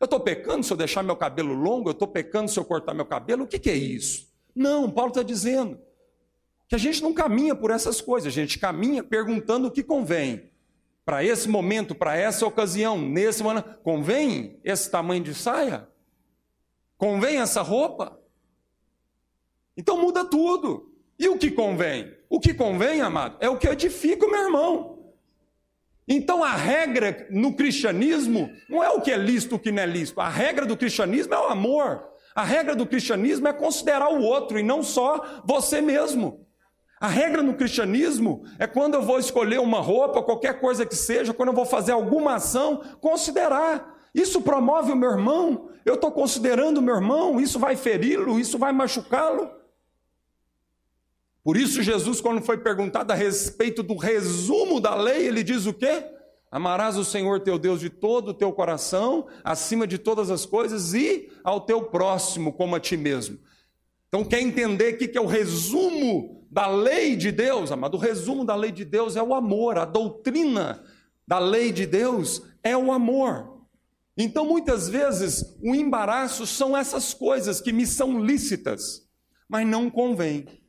[0.00, 1.88] Eu estou pecando se eu deixar meu cabelo longo?
[1.88, 3.44] Eu estou pecando se eu cortar meu cabelo?
[3.44, 4.32] O que, que é isso?
[4.54, 5.78] Não, Paulo está dizendo
[6.68, 10.50] que a gente não caminha por essas coisas, a gente caminha perguntando o que convém
[11.04, 15.86] para esse momento, para essa ocasião, nesse momento, convém esse tamanho de saia?
[16.96, 18.18] Convém essa roupa?
[19.76, 20.92] Então muda tudo.
[21.18, 22.15] E o que convém?
[22.28, 24.96] O que convém, amado, é o que edifica o meu irmão.
[26.08, 29.86] Então a regra no cristianismo não é o que é lícito, o que não é
[29.86, 30.20] lícito.
[30.20, 32.04] A regra do cristianismo é o amor.
[32.34, 36.46] A regra do cristianismo é considerar o outro e não só você mesmo.
[37.00, 41.34] A regra no cristianismo é quando eu vou escolher uma roupa, qualquer coisa que seja,
[41.34, 43.94] quando eu vou fazer alguma ação, considerar.
[44.14, 48.58] Isso promove o meu irmão, eu estou considerando o meu irmão, isso vai feri-lo, isso
[48.58, 49.50] vai machucá-lo.
[51.46, 55.72] Por isso, Jesus, quando foi perguntado a respeito do resumo da lei, ele diz o
[55.72, 56.04] quê?
[56.50, 60.92] Amarás o Senhor teu Deus de todo o teu coração, acima de todas as coisas,
[60.92, 63.38] e ao teu próximo como a ti mesmo.
[64.08, 67.70] Então, quer entender o que é o resumo da lei de Deus?
[67.70, 70.82] Amado, o resumo da lei de Deus é o amor, a doutrina
[71.28, 73.60] da lei de Deus é o amor.
[74.16, 79.08] Então, muitas vezes, o embaraço são essas coisas que me são lícitas,
[79.48, 80.65] mas não convém.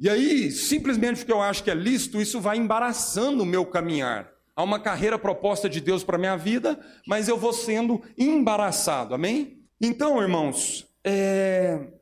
[0.00, 4.32] E aí, simplesmente porque eu acho que é lícito, isso vai embaraçando o meu caminhar.
[4.56, 9.14] Há uma carreira proposta de Deus para a minha vida, mas eu vou sendo embaraçado,
[9.14, 9.62] amém?
[9.78, 11.92] Então, irmãos, é...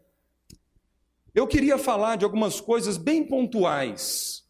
[1.35, 4.45] eu queria falar de algumas coisas bem pontuais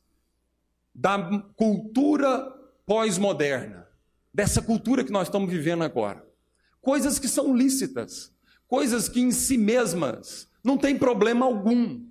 [0.94, 1.18] da
[1.56, 2.52] cultura
[2.84, 3.88] pós-moderna,
[4.32, 6.22] dessa cultura que nós estamos vivendo agora.
[6.82, 8.30] Coisas que são lícitas,
[8.66, 12.07] coisas que em si mesmas não tem problema algum.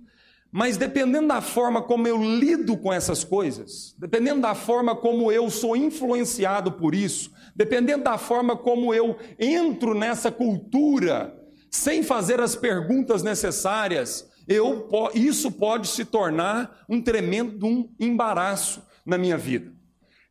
[0.50, 5.50] Mas dependendo da forma como eu lido com essas coisas, dependendo da forma como eu
[5.50, 11.36] sou influenciado por isso, dependendo da forma como eu entro nessa cultura,
[11.70, 19.18] sem fazer as perguntas necessárias, eu, isso pode se tornar um tremendo um embaraço na
[19.18, 19.70] minha vida.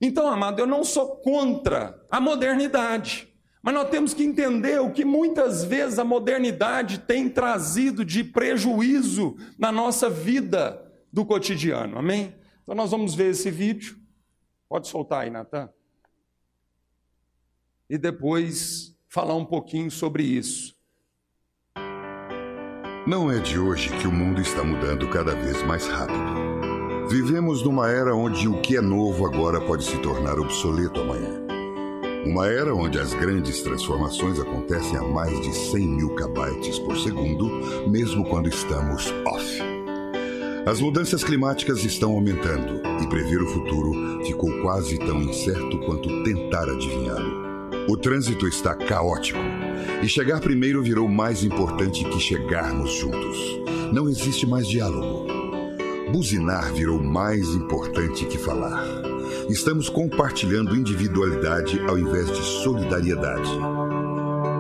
[0.01, 3.27] Então, amado, eu não sou contra a modernidade,
[3.67, 9.36] mas nós temos que entender o que muitas vezes a modernidade tem trazido de prejuízo
[9.60, 12.34] na nossa vida do cotidiano, amém?
[12.63, 13.97] Então, nós vamos ver esse vídeo.
[14.69, 15.69] Pode soltar aí, Natan.
[17.89, 20.73] E depois falar um pouquinho sobre isso.
[23.06, 27.10] Não é de hoje que o mundo está mudando cada vez mais rápido.
[27.10, 31.47] Vivemos numa era onde o que é novo agora pode se tornar obsoleto amanhã.
[32.28, 37.90] Uma era onde as grandes transformações acontecem a mais de 100 mil kbytes por segundo,
[37.90, 39.62] mesmo quando estamos off.
[40.66, 46.70] As mudanças climáticas estão aumentando e prever o futuro ficou quase tão incerto quanto tentar
[46.70, 47.88] adivinhá-lo.
[47.90, 49.40] O trânsito está caótico
[50.04, 53.38] e chegar primeiro virou mais importante que chegarmos juntos.
[53.94, 55.28] Não existe mais diálogo.
[56.12, 58.97] Buzinar virou mais importante que falar.
[59.50, 63.50] Estamos compartilhando individualidade ao invés de solidariedade.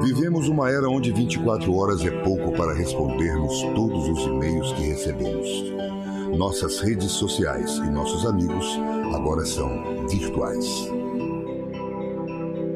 [0.01, 5.47] Vivemos uma era onde 24 horas é pouco para respondermos todos os e-mails que recebemos.
[6.37, 8.65] Nossas redes sociais e nossos amigos
[9.13, 10.65] agora são virtuais.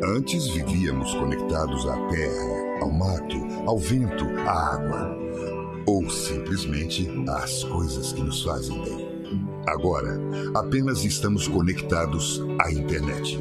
[0.04, 5.18] Antes vivíamos conectados à terra, ao mato, ao vento, à água
[5.86, 9.01] ou simplesmente às coisas que nos fazem bem.
[9.68, 10.20] Agora,
[10.56, 13.40] apenas estamos conectados à internet.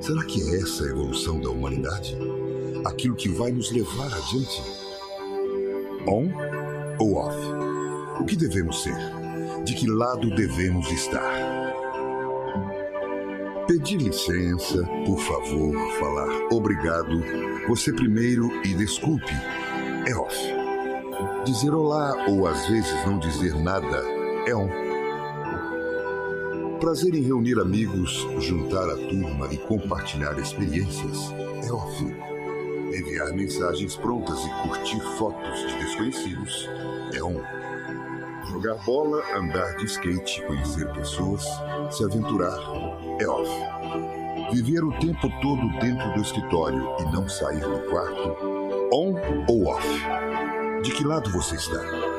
[0.00, 2.16] Será que é essa a evolução da humanidade?
[2.84, 4.62] Aquilo que vai nos levar adiante?
[6.06, 6.28] On
[6.98, 7.36] ou off?
[8.20, 8.96] O que devemos ser?
[9.64, 11.64] De que lado devemos estar?
[13.66, 17.22] Pedir licença, por favor, falar obrigado,
[17.66, 19.32] você primeiro e desculpe
[20.06, 20.36] é off.
[21.46, 24.02] Dizer olá ou às vezes não dizer nada
[24.46, 24.93] é on.
[26.84, 31.32] Prazer em reunir amigos, juntar a turma e compartilhar experiências
[31.66, 32.04] é off.
[32.04, 36.68] Enviar mensagens prontas e curtir fotos de desconhecidos
[37.14, 37.40] é on.
[38.50, 41.42] Jogar bola, andar de skate, conhecer pessoas,
[41.90, 42.60] se aventurar
[43.18, 43.50] é off.
[44.52, 48.36] Viver o tempo todo dentro do escritório e não sair do quarto,
[48.92, 49.14] on
[49.48, 49.88] ou off?
[50.82, 52.13] De que lado você está?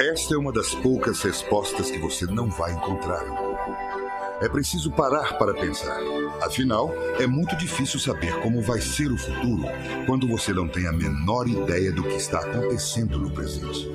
[0.00, 3.22] Esta é uma das poucas respostas que você não vai encontrar.
[4.40, 6.00] É preciso parar para pensar.
[6.40, 9.64] Afinal, é muito difícil saber como vai ser o futuro
[10.06, 13.90] quando você não tem a menor ideia do que está acontecendo no presente.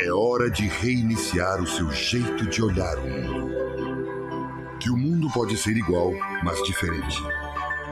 [0.00, 4.78] É hora de reiniciar o seu jeito de olhar o mundo.
[4.80, 6.10] Que o mundo pode ser igual,
[6.42, 7.22] mas diferente.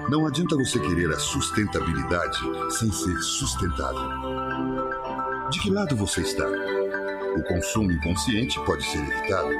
[0.08, 2.38] Não adianta você querer a sustentabilidade
[2.70, 4.08] sem ser sustentável.
[5.50, 6.46] De que lado você está?
[7.36, 9.50] O consumo inconsciente pode ser evitado.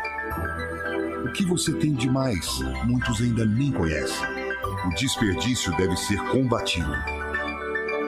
[1.24, 4.26] O que você tem de mais, muitos ainda nem conhecem.
[4.86, 6.90] O desperdício deve ser combatido.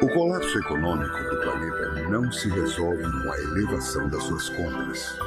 [0.00, 5.18] O colapso econômico do planeta não se resolve com a elevação das suas compras,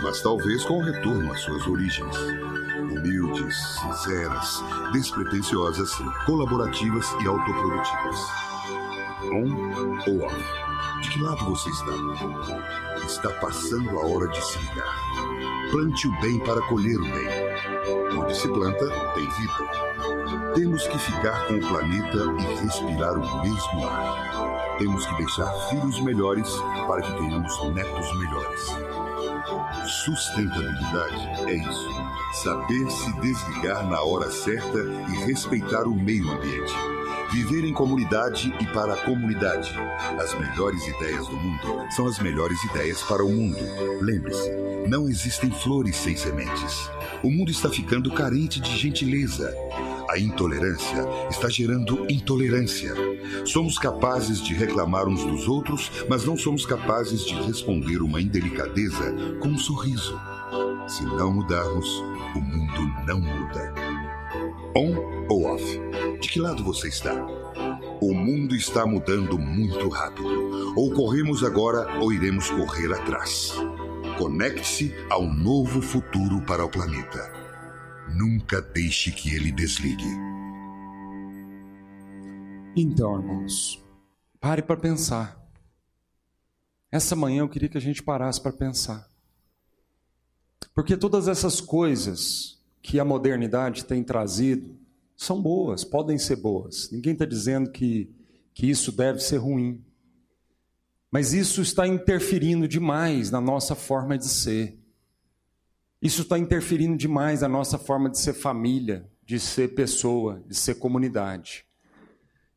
[0.00, 2.16] mas talvez com o retorno às suas origens.
[2.90, 5.92] Humildes, sinceras, despretensiosas,
[6.24, 8.18] colaborativas e autoprodutivas.
[9.24, 10.62] On ou off?
[11.02, 12.91] De que lado você está?
[13.06, 15.70] Está passando a hora de se ligar.
[15.70, 18.18] Plante o bem para colher o bem.
[18.18, 20.54] Onde se planta, tem vida.
[20.54, 24.76] Temos que ficar com o planeta e respirar o mesmo ar.
[24.78, 26.48] Temos que deixar filhos melhores
[26.86, 28.76] para que tenhamos netos melhores.
[30.04, 31.88] Sustentabilidade é isso.
[32.42, 36.74] Saber se desligar na hora certa e respeitar o meio ambiente.
[37.32, 39.74] Viver em comunidade e para a comunidade.
[40.20, 43.56] As melhores ideias do mundo são as melhores ideias para o mundo.
[44.02, 44.50] Lembre-se,
[44.86, 46.90] não existem flores sem sementes.
[47.22, 49.50] O mundo está ficando carente de gentileza.
[50.10, 52.94] A intolerância está gerando intolerância.
[53.46, 59.10] Somos capazes de reclamar uns dos outros, mas não somos capazes de responder uma indelicadeza
[59.40, 60.20] com um sorriso.
[60.86, 61.88] Se não mudarmos,
[62.36, 63.91] o mundo não muda.
[64.74, 65.62] On ou off?
[66.18, 67.12] De que lado você está?
[68.00, 70.74] O mundo está mudando muito rápido.
[70.74, 73.52] Ou corremos agora ou iremos correr atrás.
[74.16, 77.30] Conecte-se ao novo futuro para o planeta.
[78.16, 80.08] Nunca deixe que ele desligue.
[82.74, 83.84] Então, irmãos,
[84.40, 85.38] pare para pensar.
[86.90, 89.06] Essa manhã eu queria que a gente parasse para pensar.
[90.74, 94.76] Porque todas essas coisas que a modernidade tem trazido
[95.16, 96.90] são boas, podem ser boas.
[96.90, 98.10] Ninguém está dizendo que,
[98.52, 99.82] que isso deve ser ruim.
[101.10, 104.78] Mas isso está interferindo demais na nossa forma de ser.
[106.00, 110.74] Isso está interferindo demais na nossa forma de ser família, de ser pessoa, de ser
[110.74, 111.64] comunidade.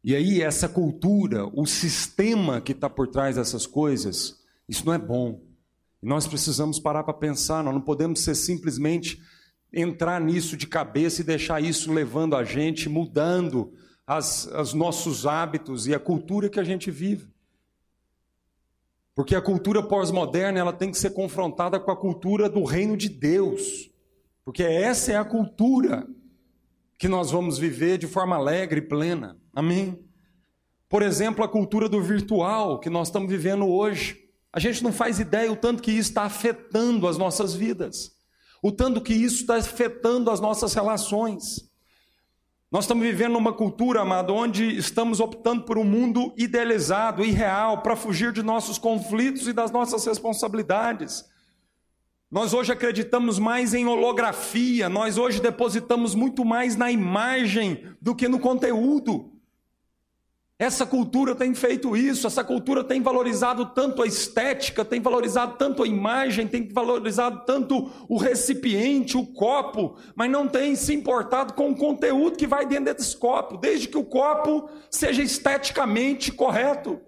[0.04, 4.98] E aí, essa cultura, o sistema que está por trás dessas coisas, isso não é
[4.98, 5.42] bom.
[6.02, 9.22] Nós precisamos parar para pensar, nós não podemos ser simplesmente
[9.76, 13.74] entrar nisso de cabeça e deixar isso levando a gente, mudando
[14.08, 17.28] as, os nossos hábitos e a cultura que a gente vive.
[19.14, 23.10] Porque a cultura pós-moderna ela tem que ser confrontada com a cultura do reino de
[23.10, 23.92] Deus.
[24.44, 26.08] Porque essa é a cultura
[26.98, 29.38] que nós vamos viver de forma alegre e plena.
[29.54, 30.00] Amém?
[30.88, 34.24] Por exemplo, a cultura do virtual que nós estamos vivendo hoje.
[34.52, 38.15] A gente não faz ideia o tanto que isso está afetando as nossas vidas,
[38.66, 41.70] o tanto que isso está afetando as nossas relações.
[42.72, 47.96] Nós estamos vivendo numa cultura, amado, onde estamos optando por um mundo idealizado, irreal, para
[47.96, 51.26] fugir de nossos conflitos e das nossas responsabilidades.
[52.32, 58.28] Nós hoje acreditamos mais em holografia, nós hoje depositamos muito mais na imagem do que
[58.28, 59.32] no conteúdo.
[60.58, 65.84] Essa cultura tem feito isso, essa cultura tem valorizado tanto a estética, tem valorizado tanto
[65.84, 71.72] a imagem, tem valorizado tanto o recipiente, o copo, mas não tem se importado com
[71.72, 77.02] o conteúdo que vai dentro desse copo, desde que o copo seja esteticamente correto.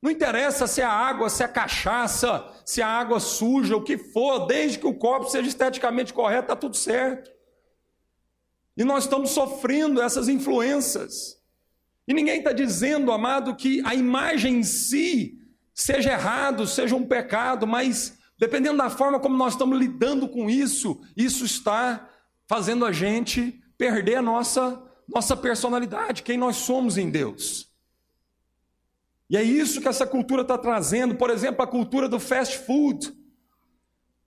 [0.00, 4.46] Não interessa se é água, se é cachaça, se é água suja, o que for,
[4.46, 7.32] desde que o copo seja esteticamente correto, está tudo certo.
[8.76, 11.37] E nós estamos sofrendo essas influências.
[12.08, 15.38] E ninguém está dizendo, amado, que a imagem em si
[15.74, 21.02] seja errado, seja um pecado, mas dependendo da forma como nós estamos lidando com isso,
[21.14, 22.08] isso está
[22.46, 27.68] fazendo a gente perder a nossa, nossa personalidade, quem nós somos em Deus.
[29.28, 33.12] E é isso que essa cultura está trazendo, por exemplo, a cultura do fast food.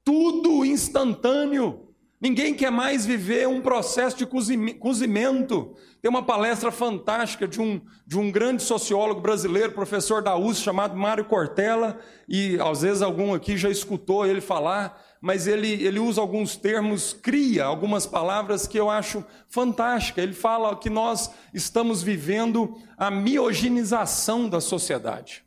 [0.03, 1.91] Tudo instantâneo.
[2.22, 5.76] Ninguém quer mais viver um processo de cozimento.
[5.99, 10.95] Tem uma palestra fantástica de um, de um grande sociólogo brasileiro, professor da USP, chamado
[10.95, 11.99] Mário Cortella,
[12.30, 17.11] e às vezes algum aqui já escutou ele falar, mas ele, ele usa alguns termos,
[17.11, 20.24] cria algumas palavras que eu acho fantásticas.
[20.24, 25.43] Ele fala que nós estamos vivendo a miogenização da sociedade.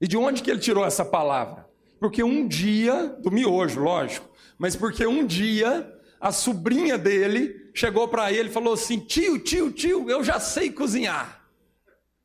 [0.00, 1.64] E de onde que ele tirou essa palavra?
[2.00, 8.32] Porque um dia, do miojo, lógico, mas porque um dia a sobrinha dele chegou para
[8.32, 11.44] ele e falou assim: tio, tio, tio, eu já sei cozinhar.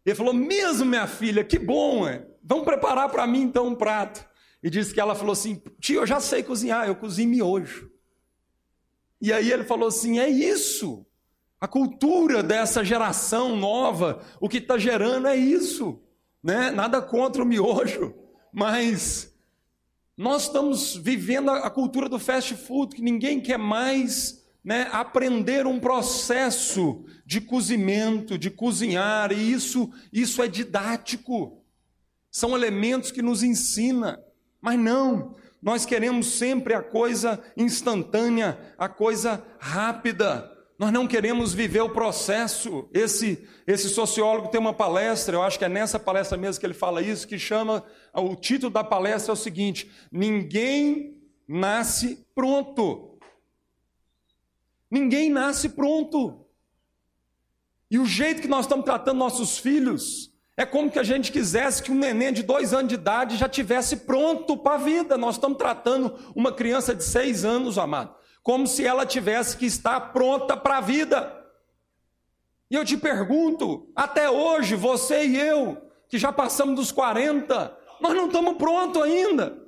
[0.05, 2.25] Ele falou: mesmo minha filha, que bom, é.
[2.43, 4.25] vamos preparar para mim então um prato.
[4.63, 7.91] E disse que ela falou assim: tio, eu já sei cozinhar, eu cozinho miojo.
[9.19, 11.05] E aí ele falou assim: é isso.
[11.59, 16.01] A cultura dessa geração nova, o que está gerando é isso.
[16.41, 16.71] Né?
[16.71, 18.15] Nada contra o miojo,
[18.51, 19.30] mas
[20.22, 25.80] nós estamos vivendo a cultura do fast food, que ninguém quer mais né, aprender um
[25.80, 31.63] processo de cozimento, de cozinhar, e isso, isso é didático.
[32.30, 34.24] São elementos que nos ensina.
[34.61, 40.51] Mas não, nós queremos sempre a coisa instantânea, a coisa rápida.
[40.82, 42.89] Nós não queremos viver o processo.
[42.91, 46.73] Esse, esse sociólogo tem uma palestra, eu acho que é nessa palestra mesmo que ele
[46.73, 53.19] fala isso, que chama, o título da palestra é o seguinte: Ninguém nasce pronto.
[54.89, 56.47] Ninguém nasce pronto.
[57.91, 61.84] E o jeito que nós estamos tratando nossos filhos é como que a gente quisesse
[61.84, 65.15] que um neném de dois anos de idade já tivesse pronto para a vida.
[65.15, 69.99] Nós estamos tratando uma criança de seis anos, amado como se ela tivesse que estar
[70.11, 71.37] pronta para a vida.
[72.69, 75.77] E eu te pergunto, até hoje, você e eu,
[76.07, 79.61] que já passamos dos 40, nós não estamos prontos ainda.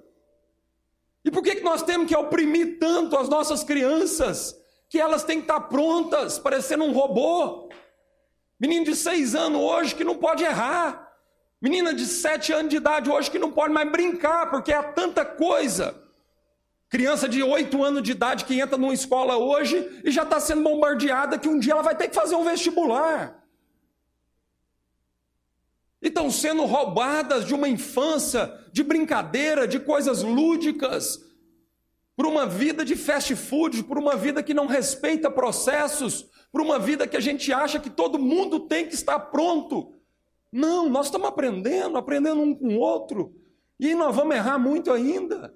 [1.24, 4.56] E por que, que nós temos que oprimir tanto as nossas crianças,
[4.90, 7.70] que elas têm que estar prontas, parecendo um robô?
[8.60, 11.12] Menino de seis anos hoje que não pode errar.
[11.62, 15.24] Menina de sete anos de idade hoje que não pode mais brincar, porque há tanta
[15.24, 16.03] coisa
[16.94, 20.62] Criança de 8 anos de idade que entra numa escola hoje e já está sendo
[20.62, 23.44] bombardeada que um dia ela vai ter que fazer um vestibular.
[26.00, 31.20] E estão sendo roubadas de uma infância, de brincadeira, de coisas lúdicas,
[32.16, 36.78] por uma vida de fast food, por uma vida que não respeita processos, por uma
[36.78, 39.96] vida que a gente acha que todo mundo tem que estar pronto.
[40.52, 43.36] Não, nós estamos aprendendo, aprendendo um com o outro,
[43.80, 45.52] e nós vamos errar muito ainda.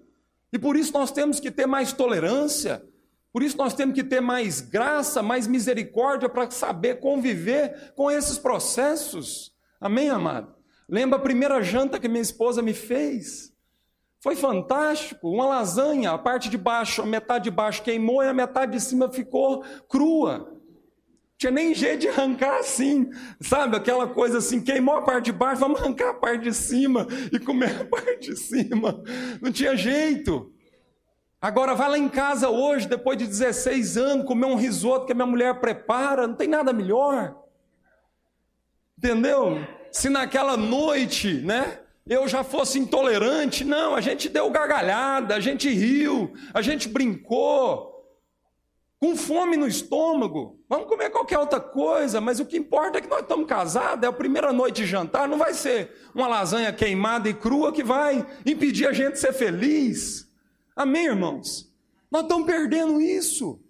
[0.51, 2.83] E por isso nós temos que ter mais tolerância,
[3.31, 8.37] por isso nós temos que ter mais graça, mais misericórdia para saber conviver com esses
[8.37, 9.53] processos.
[9.79, 10.55] Amém, amado?
[10.89, 13.53] Lembra a primeira janta que minha esposa me fez?
[14.19, 15.29] Foi fantástico.
[15.29, 18.81] Uma lasanha, a parte de baixo, a metade de baixo queimou e a metade de
[18.81, 20.56] cima ficou crua.
[21.37, 23.77] Tinha nem jeito de arrancar assim, sabe?
[23.77, 27.37] Aquela coisa assim, queimou a parte de baixo, vamos arrancar a parte de cima e
[27.37, 29.03] comer a parte de cima.
[29.39, 30.51] Não tinha jeito.
[31.39, 35.15] Agora vai lá em casa hoje, depois de 16 anos, comer um risoto que a
[35.15, 37.35] minha mulher prepara, não tem nada melhor.
[38.97, 39.59] Entendeu?
[39.91, 45.69] Se naquela noite, né, eu já fosse intolerante, não, a gente deu gargalhada, a gente
[45.69, 47.86] riu, a gente brincou,
[48.99, 53.09] com fome no estômago, vamos comer qualquer outra coisa, mas o que importa é que
[53.09, 57.29] nós estamos casados, é a primeira noite de jantar, não vai ser uma lasanha queimada
[57.29, 60.27] e crua que vai impedir a gente de ser feliz.
[60.75, 61.71] Amém, irmãos?
[62.09, 63.61] Nós estamos perdendo isso.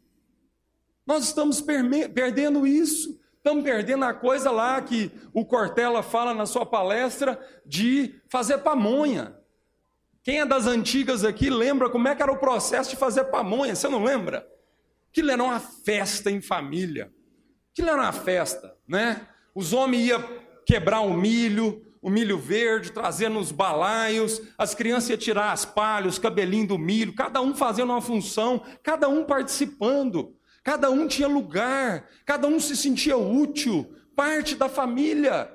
[1.05, 3.19] Nós estamos perdendo isso.
[3.36, 9.38] Estamos perdendo a coisa lá que o Cortella fala na sua palestra de fazer pamonha.
[10.23, 13.73] Quem é das antigas aqui lembra como é que era o processo de fazer pamonha?
[13.73, 14.45] Você não lembra?
[15.18, 17.11] Aquilo era uma festa em família.
[17.72, 19.28] Aquilo era uma festa, né?
[19.55, 20.24] Os homens iam
[20.63, 26.13] quebrar o milho, o milho verde, trazendo os balaios, as crianças iam tirar as palhas,
[26.13, 30.36] os cabelinhos do milho, cada um fazendo uma função, cada um participando.
[30.63, 35.49] Cada um tinha lugar, cada um se sentia útil, parte da família.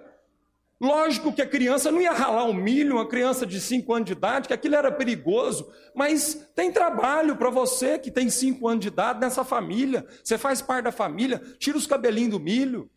[0.82, 4.14] Lógico que a criança não ia ralar o milho, uma criança de 5 anos de
[4.14, 8.88] idade, que aquilo era perigoso, mas tem trabalho para você que tem 5 anos de
[8.88, 10.04] idade nessa família.
[10.24, 12.90] Você faz parte da família, tira os cabelinhos do milho,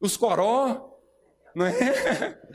[0.00, 0.98] os coró,
[1.54, 2.36] não é?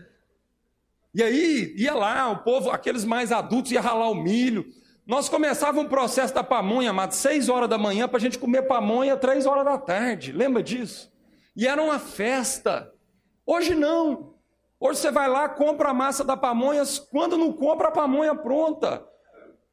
[1.15, 4.67] E aí ia lá, o povo, aqueles mais adultos, ia ralar o milho.
[5.03, 8.63] Nós começávamos um processo da pamonha, amado, seis horas da manhã, para a gente comer
[8.63, 10.31] pamonha três horas da tarde.
[10.31, 11.11] Lembra disso?
[11.55, 12.93] E era uma festa.
[13.47, 14.35] Hoje não.
[14.77, 19.07] Hoje você vai lá, compra a massa da pamonha, quando não compra a pamonha pronta.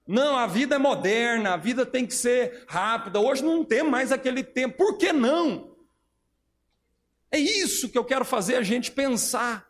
[0.06, 3.18] Não, a vida é moderna, a vida tem que ser rápida.
[3.18, 4.76] Hoje não tem mais aquele tempo.
[4.76, 5.76] Por que não?
[7.32, 9.68] É isso que eu quero fazer a gente pensar.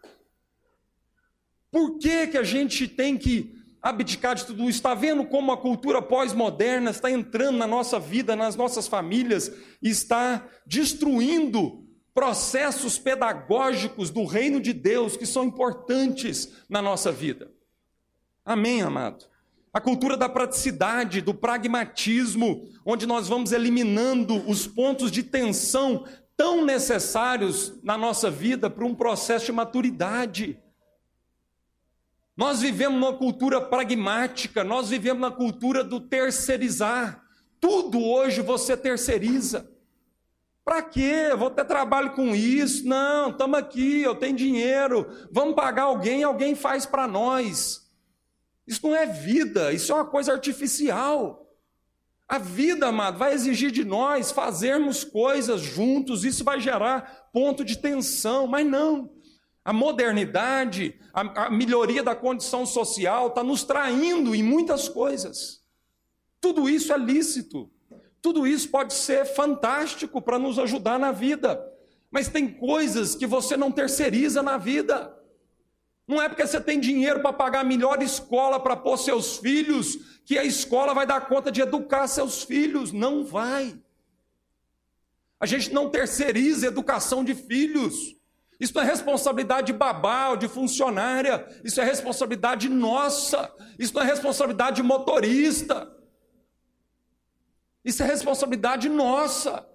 [1.70, 4.78] Por que, que a gente tem que abdicar de tudo isso.
[4.78, 9.52] Está vendo como a cultura pós-moderna está entrando na nossa vida, nas nossas famílias,
[9.82, 11.83] está destruindo
[12.14, 17.50] processos pedagógicos do reino de Deus que são importantes na nossa vida.
[18.44, 19.26] Amém, amado?
[19.72, 26.06] A cultura da praticidade, do pragmatismo, onde nós vamos eliminando os pontos de tensão
[26.36, 30.60] tão necessários na nossa vida para um processo de maturidade.
[32.36, 37.24] Nós vivemos numa cultura pragmática, nós vivemos na cultura do terceirizar.
[37.60, 39.73] Tudo hoje você terceiriza.
[40.64, 41.34] Para quê?
[41.36, 42.86] Vou ter trabalho com isso?
[42.86, 45.06] Não, estamos aqui, eu tenho dinheiro.
[45.30, 47.90] Vamos pagar alguém, alguém faz para nós.
[48.66, 51.44] Isso não é vida, isso é uma coisa artificial.
[52.26, 57.76] A vida, amado, vai exigir de nós fazermos coisas juntos, isso vai gerar ponto de
[57.76, 59.12] tensão, mas não.
[59.62, 65.62] A modernidade, a, a melhoria da condição social está nos traindo em muitas coisas.
[66.40, 67.70] Tudo isso é lícito.
[68.24, 71.62] Tudo isso pode ser fantástico para nos ajudar na vida.
[72.10, 75.14] Mas tem coisas que você não terceiriza na vida.
[76.08, 79.98] Não é porque você tem dinheiro para pagar a melhor escola para pôr seus filhos,
[80.24, 82.92] que a escola vai dar conta de educar seus filhos.
[82.92, 83.78] Não vai.
[85.38, 88.16] A gente não terceiriza a educação de filhos.
[88.58, 94.00] Isso não é responsabilidade de babá ou de funcionária, isso é responsabilidade nossa, isso não
[94.00, 95.92] é responsabilidade de motorista.
[97.84, 99.68] Isso é responsabilidade nossa.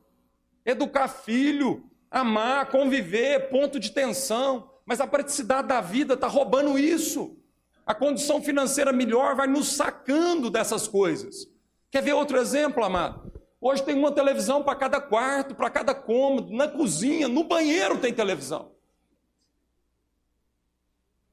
[0.66, 4.72] Educar filho, amar, conviver, ponto de tensão.
[4.86, 7.38] Mas a praticidade da vida está roubando isso.
[7.86, 11.48] A condição financeira melhor vai nos sacando dessas coisas.
[11.92, 13.32] Quer ver outro exemplo, amado?
[13.62, 18.14] Hoje tem uma televisão para cada quarto, para cada cômodo, na cozinha, no banheiro tem
[18.14, 18.72] televisão.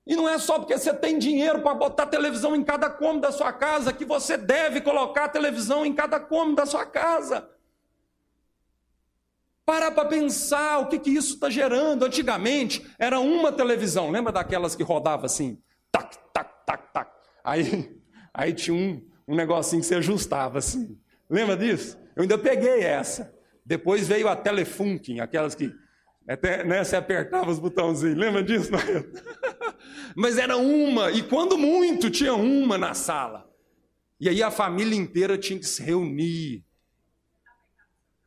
[0.07, 3.33] E não é só porque você tem dinheiro para botar televisão em cada cômodo da
[3.33, 7.51] sua casa que você deve colocar televisão em cada cômodo da sua casa.
[9.65, 12.05] Para para pensar o que, que isso está gerando.
[12.05, 15.61] Antigamente era uma televisão, lembra daquelas que rodava assim?
[15.91, 17.11] Tac, tac, tac, tac.
[17.43, 18.01] Aí,
[18.33, 20.97] aí tinha um, um negocinho que se ajustava assim.
[21.29, 21.99] Lembra disso?
[22.15, 23.35] Eu ainda peguei essa.
[23.65, 25.75] Depois veio a Telefunken, aquelas que
[26.29, 28.17] até, né, você apertava os botãozinhos.
[28.17, 28.71] Lembra disso?
[30.15, 33.47] Mas era uma, e quando muito, tinha uma na sala.
[34.21, 36.65] E aí a família inteira tinha que se reunir,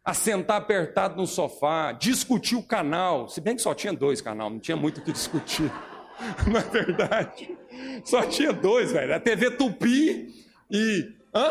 [0.03, 3.27] assentar apertado no sofá, discutir o canal.
[3.27, 5.71] Se bem que só tinha dois canais, não tinha muito o que discutir.
[6.21, 7.57] É verdade?
[8.03, 9.15] Só tinha dois, velho.
[9.15, 10.33] A TV Tupi
[10.69, 11.13] e.
[11.33, 11.49] Hã?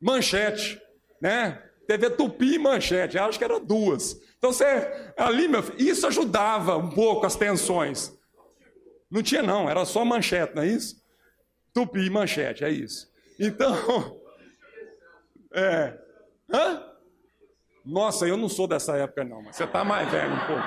[0.00, 0.82] Manchete.
[1.20, 1.62] Né?
[1.86, 3.16] TV Tupi e Manchete.
[3.18, 4.20] Acho que eram duas.
[4.36, 5.12] Então você.
[5.16, 8.12] Ali, meu filho, isso ajudava um pouco as tensões.
[9.12, 10.96] Não tinha, não, era só manchete, não é isso?
[11.74, 13.06] Tupi manchete, é isso.
[13.38, 14.20] Então.
[15.54, 15.98] É.
[16.50, 16.82] Hã?
[17.84, 20.64] Nossa, eu não sou dessa época, não, mas você está mais velho um pouco.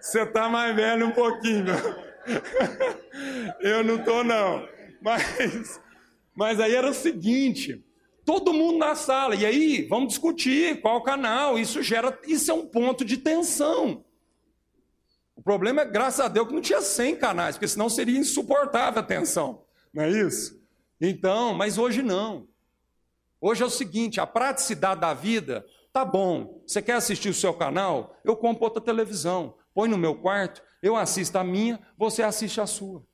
[0.00, 1.74] Você está mais velho um pouquinho.
[3.58, 4.68] Eu não estou, não.
[5.02, 5.80] Mas,
[6.32, 7.84] mas aí era o seguinte:
[8.24, 11.58] todo mundo na sala, e aí vamos discutir qual canal.
[11.58, 14.05] Isso gera, isso é um ponto de tensão.
[15.46, 19.02] Problema é, graças a Deus, que não tinha 100 canais, porque senão seria insuportável a
[19.04, 19.62] tensão.
[19.94, 20.60] Não é isso?
[21.00, 22.48] Então, mas hoje não.
[23.40, 26.60] Hoje é o seguinte: a praticidade da vida, tá bom.
[26.66, 28.16] Você quer assistir o seu canal?
[28.24, 32.66] Eu compro outra televisão, põe no meu quarto, eu assisto a minha, você assiste a
[32.66, 33.06] sua.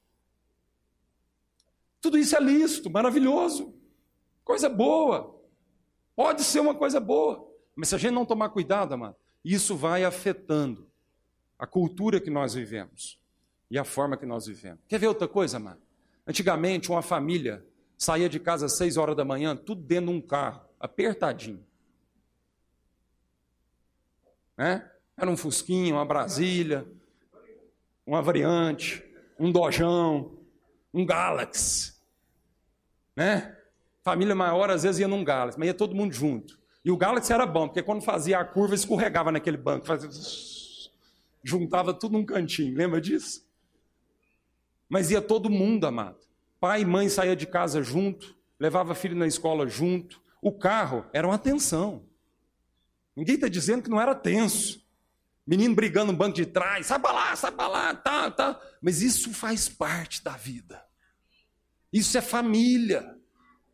[2.00, 3.78] Tudo isso é lícito, maravilhoso,
[4.42, 5.38] coisa boa.
[6.16, 10.02] Pode ser uma coisa boa, mas se a gente não tomar cuidado, amado, isso vai
[10.02, 10.90] afetando
[11.62, 13.20] a cultura que nós vivemos
[13.70, 14.80] e a forma que nós vivemos.
[14.88, 15.80] Quer ver outra coisa, amado?
[16.26, 17.64] Antigamente, uma família
[17.96, 21.64] saía de casa às seis horas da manhã, tudo dentro de um carro, apertadinho.
[24.58, 24.90] Né?
[25.16, 26.84] Era um Fusquinha, uma Brasília,
[28.04, 29.04] uma Variante,
[29.38, 30.36] um Dojão,
[30.92, 31.94] um Galaxy.
[33.14, 33.56] Né?
[34.02, 36.58] Família maior às vezes ia num Galaxy, mas ia todo mundo junto.
[36.84, 40.10] E o Galaxy era bom, porque quando fazia a curva escorregava naquele banco, fazia...
[41.42, 43.46] juntava tudo num cantinho, lembra disso?
[44.88, 46.18] Mas ia todo mundo, amado.
[46.60, 50.22] Pai e mãe saía de casa junto, levava filho na escola junto.
[50.40, 52.04] O carro era uma tensão.
[53.16, 54.86] Ninguém está dizendo que não era tenso.
[55.46, 58.60] Menino brigando no banco de trás, sai para lá, sai para lá, tá, tá.
[58.80, 60.84] Mas isso faz parte da vida.
[61.92, 63.18] Isso é família.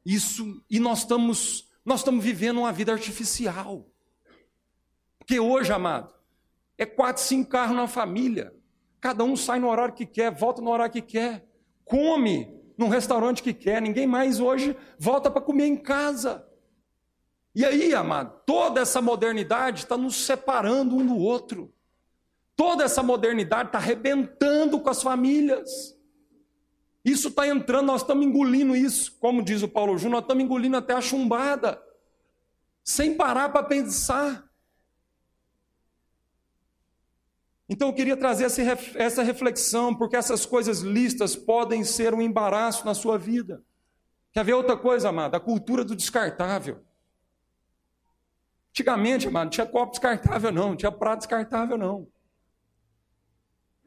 [0.05, 3.91] Isso e nós estamos nós estamos vivendo uma vida artificial.
[5.19, 6.14] Porque hoje, amado,
[6.79, 8.55] é quatro, cinco carros na família.
[9.01, 11.45] Cada um sai no horário que quer, volta no horário que quer,
[11.85, 12.49] come,
[12.79, 16.47] num restaurante que quer, ninguém mais hoje volta para comer em casa.
[17.55, 21.74] E aí, amado, toda essa modernidade está nos separando um do outro.
[22.55, 25.97] Toda essa modernidade está arrebentando com as famílias.
[27.05, 30.76] Isso está entrando, nós estamos engolindo isso, como diz o Paulo Júnior, nós estamos engolindo
[30.76, 31.81] até a chumbada,
[32.85, 34.47] sem parar para pensar.
[37.69, 38.47] Então eu queria trazer
[38.95, 43.62] essa reflexão, porque essas coisas listas podem ser um embaraço na sua vida.
[44.33, 45.35] Quer ver outra coisa, amado?
[45.35, 46.83] A cultura do descartável.
[48.71, 52.09] Antigamente, amado, não tinha copo descartável, não, não tinha prato descartável, não.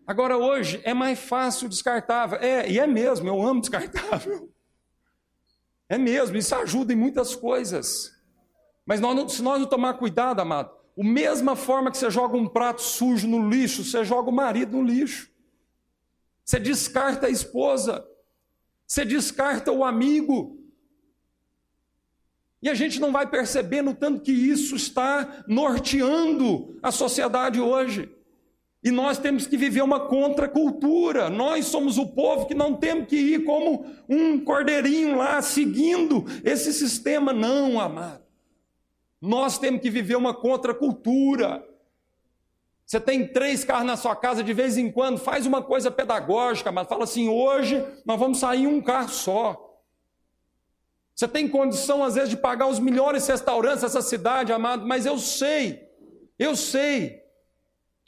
[0.06, 2.38] Agora, hoje, é mais fácil descartável.
[2.40, 4.52] É, e é mesmo, eu amo descartável.
[5.88, 8.12] É mesmo, isso ajuda em muitas coisas.
[8.86, 10.72] Mas nós, se nós não tomar cuidado, amado,
[11.02, 14.78] o mesma forma que você joga um prato sujo no lixo, você joga o marido
[14.78, 15.32] no lixo.
[16.46, 18.06] Você descarta a esposa.
[18.86, 20.60] Você descarta o amigo.
[22.62, 28.08] E a gente não vai percebendo tanto que isso está norteando a sociedade hoje.
[28.84, 31.32] E nós temos que viver uma contracultura.
[31.32, 36.72] Nós somos o povo que não temos que ir como um cordeirinho lá seguindo esse
[36.72, 38.21] sistema, não, amado.
[39.22, 41.64] Nós temos que viver uma contracultura.
[42.86, 46.72] Você tem três carros na sua casa de vez em quando, faz uma coisa pedagógica,
[46.72, 49.68] mas fala assim: hoje nós vamos sair um carro só.
[51.16, 55.20] Você tem condição, às vezes, de pagar os melhores restaurantes dessa cidade, amado, mas eu
[55.20, 55.88] sei,
[56.40, 57.22] eu sei,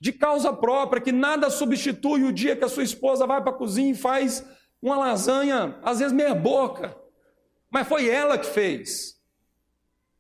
[0.02, 3.56] de causa própria, que nada substitui o dia que a sua esposa vai para a
[3.56, 4.44] cozinha e faz
[4.82, 6.98] uma lasanha, às vezes meia boca,
[7.70, 9.22] mas foi ela que fez.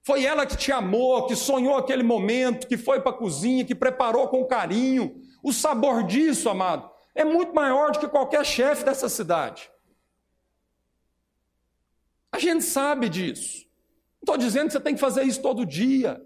[0.04, 3.74] Foi ela que te amou, que sonhou aquele momento, que foi para a cozinha, que
[3.74, 5.16] preparou com carinho.
[5.42, 9.72] O sabor disso, amado, é muito maior do que qualquer chefe dessa cidade.
[12.32, 13.66] A gente sabe disso.
[14.16, 16.22] Não estou dizendo que você tem que fazer isso todo dia.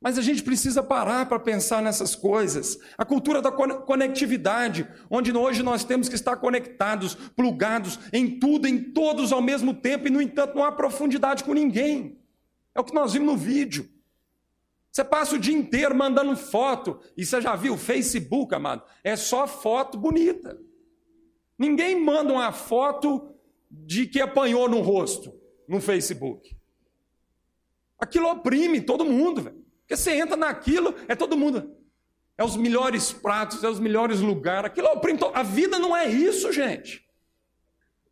[0.00, 2.78] Mas a gente precisa parar para pensar nessas coisas.
[2.96, 8.92] A cultura da conectividade, onde hoje nós temos que estar conectados, plugados em tudo, em
[8.92, 12.20] todos ao mesmo tempo, e no entanto não há profundidade com ninguém.
[12.74, 13.90] É o que nós vimos no vídeo.
[14.90, 18.84] Você passa o dia inteiro mandando foto, e você já viu Facebook, amado?
[19.02, 20.56] É só foto bonita.
[21.58, 23.34] Ninguém manda uma foto
[23.68, 25.34] de que apanhou no rosto
[25.66, 26.56] no Facebook.
[27.98, 29.57] Aquilo oprime todo mundo, velho.
[29.88, 31.74] Porque você entra naquilo, é todo mundo.
[32.36, 34.66] é os melhores pratos, é os melhores lugares.
[34.66, 35.00] Aquilo é o
[35.34, 37.08] A vida não é isso, gente.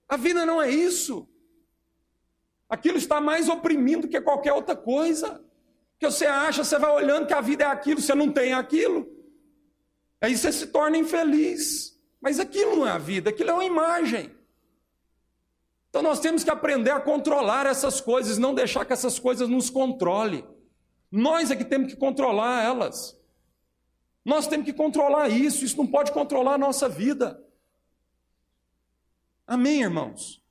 [0.09, 1.29] A vida não é isso.
[2.67, 5.45] Aquilo está mais oprimindo que qualquer outra coisa.
[5.99, 9.07] Que você acha, você vai olhando que a vida é aquilo, você não tem aquilo.
[10.19, 12.01] Aí você se torna infeliz.
[12.23, 14.35] Mas aquilo não é a vida, aquilo é uma imagem.
[15.91, 19.69] Então nós temos que aprender a controlar essas coisas, não deixar que essas coisas nos
[19.69, 20.56] controle.
[21.11, 23.19] Nós é que temos que controlar elas.
[24.25, 27.41] Nós temos que controlar isso, isso não pode controlar a nossa vida.
[29.47, 30.43] Amém, irmãos?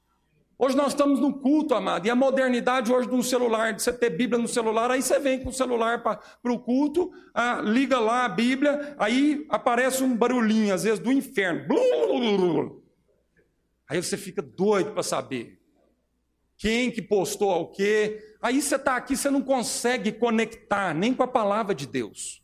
[0.57, 4.09] Hoje nós estamos no culto, amado, e a modernidade hoje no celular, de você ter
[4.11, 8.23] Bíblia no celular, aí você vem com o celular para o culto, ah, liga lá
[8.23, 11.67] a Bíblia, aí aparece um barulhinho, às vezes, do inferno.
[13.89, 15.59] Aí você fica doido para saber
[16.57, 18.35] quem que postou o quê.
[18.41, 22.43] Aí você está aqui, você não consegue conectar nem com a palavra de Deus.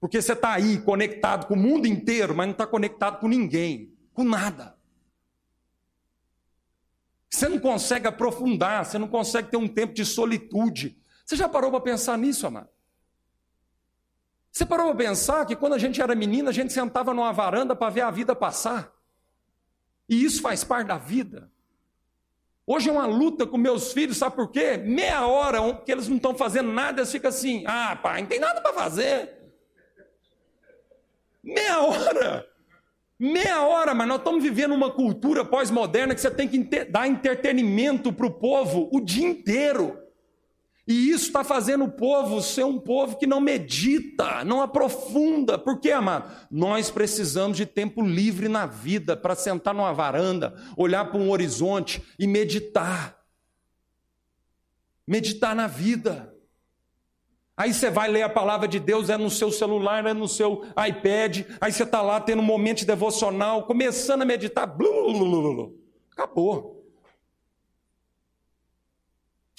[0.00, 3.92] Porque você está aí conectado com o mundo inteiro, mas não está conectado com ninguém,
[4.12, 4.78] com nada.
[7.28, 11.00] Você não consegue aprofundar, você não consegue ter um tempo de solitude.
[11.24, 12.70] Você já parou para pensar nisso, amado?
[14.50, 17.76] Você parou para pensar que quando a gente era menina, a gente sentava numa varanda
[17.76, 18.92] para ver a vida passar?
[20.08, 21.52] E isso faz parte da vida.
[22.70, 24.76] Hoje é uma luta com meus filhos, sabe por quê?
[24.76, 28.38] Meia hora que eles não estão fazendo nada, eles ficam assim: ah, pai, não tem
[28.38, 29.30] nada para fazer.
[31.42, 32.46] Meia hora.
[33.18, 38.12] Meia hora, mas nós estamos vivendo uma cultura pós-moderna que você tem que dar entretenimento
[38.12, 39.97] para o povo o dia inteiro.
[40.88, 45.58] E isso está fazendo o povo ser um povo que não medita, não aprofunda.
[45.58, 46.34] Por quê, amado?
[46.50, 52.02] Nós precisamos de tempo livre na vida para sentar numa varanda, olhar para um horizonte
[52.18, 53.18] e meditar.
[55.06, 56.34] Meditar na vida.
[57.54, 60.62] Aí você vai ler a palavra de Deus, é no seu celular, é no seu
[60.88, 65.78] iPad, aí você está lá tendo um momento devocional, começando a meditar, blu, blu, blu,
[66.12, 66.77] acabou.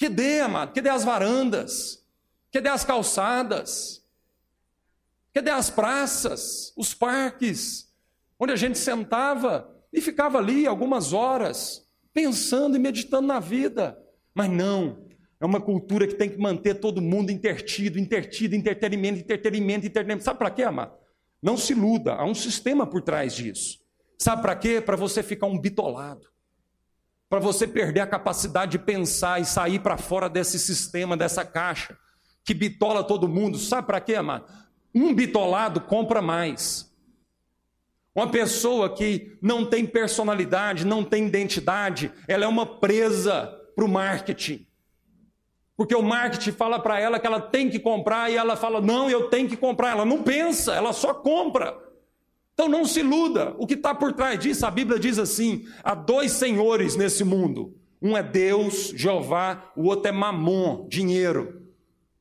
[0.00, 0.72] Cadê, amado?
[0.72, 2.02] Cadê as varandas?
[2.50, 4.02] Cadê as calçadas?
[5.34, 7.92] Cadê as praças, os parques,
[8.38, 14.02] onde a gente sentava e ficava ali algumas horas, pensando e meditando na vida?
[14.34, 15.06] Mas não,
[15.38, 20.24] é uma cultura que tem que manter todo mundo intertido, intertido, entretenimento, entretenimento, entretenimento.
[20.24, 20.94] Sabe para quê, amado?
[21.42, 23.78] Não se iluda, há um sistema por trás disso.
[24.18, 24.80] Sabe para quê?
[24.80, 26.26] Para você ficar um bitolado.
[27.30, 31.96] Para você perder a capacidade de pensar e sair para fora desse sistema, dessa caixa,
[32.44, 33.56] que bitola todo mundo.
[33.56, 34.46] Sabe para quê, amado?
[34.92, 36.92] Um bitolado compra mais.
[38.12, 43.88] Uma pessoa que não tem personalidade, não tem identidade, ela é uma presa para o
[43.88, 44.66] marketing.
[45.76, 49.08] Porque o marketing fala para ela que ela tem que comprar e ela fala: não,
[49.08, 49.92] eu tenho que comprar.
[49.92, 51.78] Ela não pensa, ela só compra.
[52.60, 53.54] Então não se iluda.
[53.56, 57.74] O que está por trás disso, a Bíblia diz assim: há dois senhores nesse mundo.
[58.02, 61.62] Um é Deus, Jeová, o outro é Mamon, dinheiro.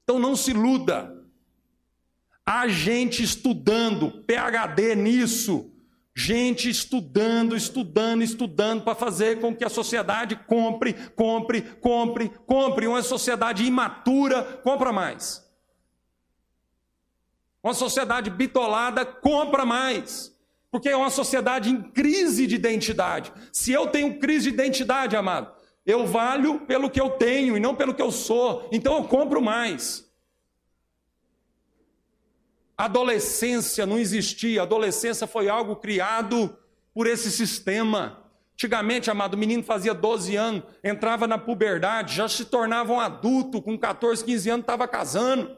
[0.01, 1.13] Então não se iluda.
[2.45, 5.73] Há gente estudando, PhD nisso,
[6.15, 12.87] Gente estudando, estudando, estudando para fazer com que a sociedade compre, compre, compre, compre.
[12.87, 15.48] Uma sociedade imatura compra mais.
[17.63, 20.35] Uma sociedade bitolada compra mais.
[20.71, 23.33] Porque é uma sociedade em crise de identidade.
[23.51, 25.51] Se eu tenho crise de identidade, amado,
[25.85, 28.67] eu valho pelo que eu tenho e não pelo que eu sou.
[28.71, 30.07] Então eu compro mais.
[32.77, 36.57] Adolescência não existia, adolescência foi algo criado
[36.93, 38.23] por esse sistema.
[38.53, 43.61] Antigamente, amado, o menino fazia 12 anos, entrava na puberdade, já se tornava um adulto,
[43.61, 45.55] com 14, 15 anos estava casando.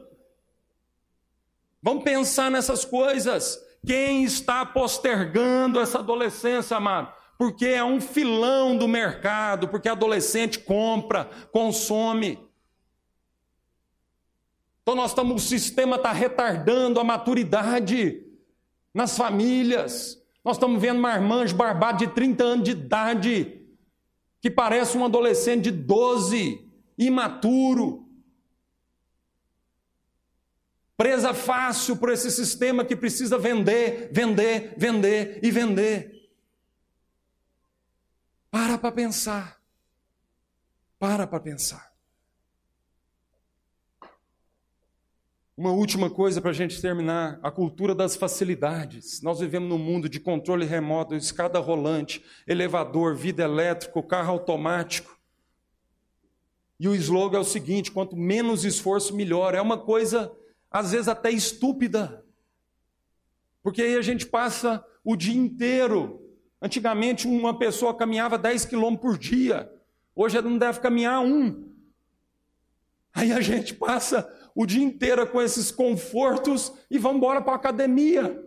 [1.82, 3.58] Vamos pensar nessas coisas.
[3.84, 7.12] Quem está postergando essa adolescência, amado?
[7.36, 12.38] Porque é um filão do mercado, porque adolescente compra, consome.
[14.82, 18.24] Então nós estamos, o sistema está retardando a maturidade
[18.94, 20.22] nas famílias.
[20.44, 23.60] Nós estamos vendo marmanjo barbado de 30 anos de idade,
[24.40, 26.64] que parece um adolescente de 12,
[26.96, 28.08] imaturo.
[30.96, 36.30] Presa fácil por esse sistema que precisa vender, vender, vender e vender.
[38.50, 39.60] Para para pensar.
[40.98, 41.92] Para para pensar.
[45.56, 49.20] Uma última coisa para a gente terminar: a cultura das facilidades.
[49.22, 55.18] Nós vivemos num mundo de controle remoto, escada rolante, elevador, vida elétrico, carro automático.
[56.80, 59.54] E o slogan é o seguinte: quanto menos esforço, melhor.
[59.54, 60.32] É uma coisa,
[60.72, 62.24] às vezes, até estúpida.
[63.62, 66.20] Porque aí a gente passa o dia inteiro.
[66.60, 69.72] Antigamente, uma pessoa caminhava 10 quilômetros por dia.
[70.14, 71.70] Hoje não deve caminhar um.
[73.14, 77.56] Aí a gente passa o dia inteiro com esses confortos e vamos embora para a
[77.56, 78.42] academia.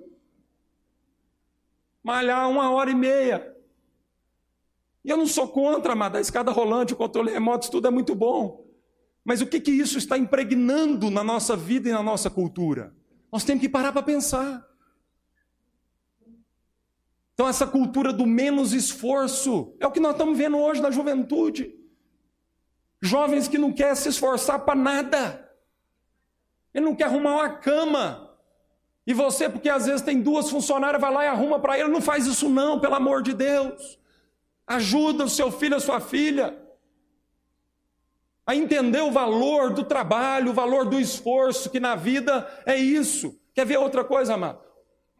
[2.04, 3.56] Malhar uma hora e meia.
[5.04, 8.16] E eu não sou contra, amada, a escada rolante, o controle remoto, tudo é muito
[8.16, 8.65] bom.
[9.26, 12.94] Mas o que, que isso está impregnando na nossa vida e na nossa cultura?
[13.32, 14.64] Nós temos que parar para pensar.
[17.34, 21.76] Então, essa cultura do menos esforço é o que nós estamos vendo hoje na juventude.
[23.02, 25.52] Jovens que não querem se esforçar para nada.
[26.72, 28.38] Ele não quer arrumar uma cama.
[29.08, 31.90] E você, porque às vezes tem duas funcionárias, vai lá e arruma para ele.
[31.90, 34.00] Não faz isso, não, pelo amor de Deus.
[34.68, 36.65] Ajuda o seu filho, a sua filha
[38.46, 43.40] a entender o valor do trabalho, o valor do esforço, que na vida é isso.
[43.54, 44.64] Quer ver outra coisa, amado?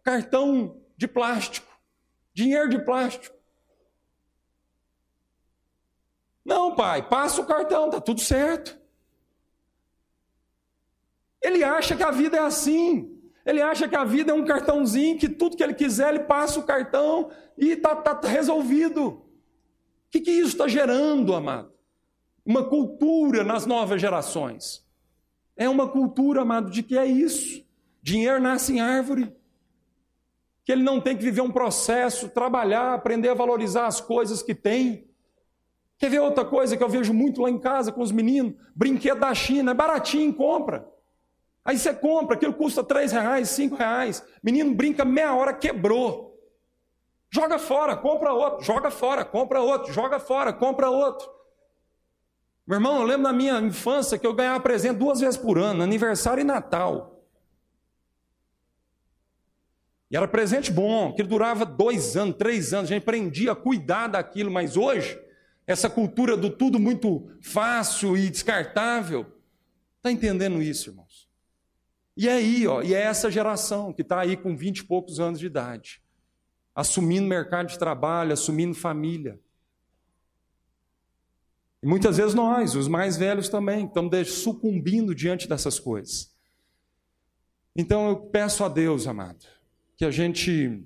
[0.04, 1.68] Cartão de plástico,
[2.34, 3.36] dinheiro de plástico.
[6.46, 8.80] Não, pai, passa o cartão, tá tudo certo.
[11.42, 13.12] Ele acha que a vida é assim.
[13.44, 16.60] Ele acha que a vida é um cartãozinho, que tudo que ele quiser, ele passa
[16.60, 19.08] o cartão e está tá resolvido.
[19.08, 19.26] O
[20.12, 21.75] que, que isso está gerando, amado?
[22.46, 24.86] Uma cultura nas novas gerações.
[25.58, 27.66] É uma cultura, amado, de que é isso.
[28.02, 29.36] Dinheiro nasce em árvore.
[30.64, 34.54] Que ele não tem que viver um processo, trabalhar, aprender a valorizar as coisas que
[34.54, 35.08] tem.
[35.98, 38.54] Quer ver outra coisa que eu vejo muito lá em casa com os meninos?
[38.76, 40.88] Brinquedo da China, é baratinho, compra.
[41.64, 44.24] Aí você compra, aquilo custa três reais, cinco reais.
[44.44, 46.36] Menino brinca meia hora, quebrou.
[47.32, 51.28] Joga fora, compra outro, joga fora, compra outro, joga fora, compra outro.
[52.68, 55.84] Meu irmão, eu lembro na minha infância que eu ganhava presente duas vezes por ano,
[55.84, 57.24] aniversário e Natal.
[60.10, 64.08] E era presente bom, que durava dois anos, três anos, a gente aprendia a cuidar
[64.08, 65.20] daquilo, mas hoje,
[65.68, 69.26] essa cultura do tudo muito fácil e descartável,
[69.98, 71.30] está entendendo isso, irmãos?
[72.18, 75.20] E é aí, ó, e é essa geração que está aí com vinte e poucos
[75.20, 76.02] anos de idade,
[76.74, 79.40] assumindo mercado de trabalho, assumindo família.
[81.86, 86.36] E muitas vezes nós, os mais velhos também, estamos sucumbindo diante dessas coisas.
[87.76, 89.46] Então eu peço a Deus, amado,
[89.96, 90.84] que a gente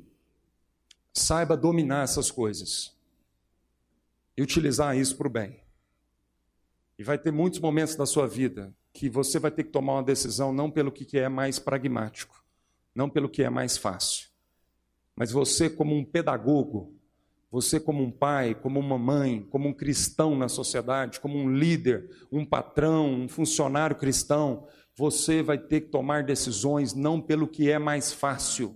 [1.13, 2.93] saiba dominar essas coisas
[4.35, 5.61] e utilizar isso para o bem.
[6.97, 10.03] E vai ter muitos momentos da sua vida que você vai ter que tomar uma
[10.03, 12.43] decisão não pelo que é mais pragmático,
[12.93, 14.27] não pelo que é mais fácil,
[15.15, 16.98] mas você, como um pedagogo,
[17.51, 22.09] você, como um pai, como uma mãe, como um cristão na sociedade, como um líder,
[22.31, 27.79] um patrão, um funcionário cristão, você vai ter que tomar decisões não pelo que é
[27.79, 28.75] mais fácil.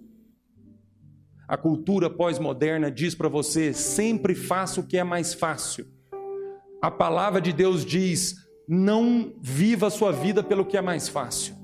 [1.47, 5.86] A cultura pós-moderna diz para você: sempre faça o que é mais fácil.
[6.82, 8.36] A palavra de Deus diz:
[8.67, 11.55] não viva a sua vida pelo que é mais fácil.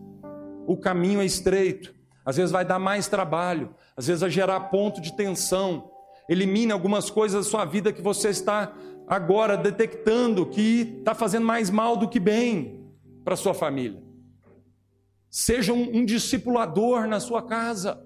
[0.67, 5.01] O caminho é estreito, às vezes vai dar mais trabalho, às vezes vai gerar ponto
[5.01, 5.89] de tensão,
[6.29, 8.71] Elimine algumas coisas da sua vida que você está
[9.07, 12.87] agora detectando que está fazendo mais mal do que bem
[13.25, 14.01] para sua família.
[15.27, 18.05] Seja um, um discipulador na sua casa.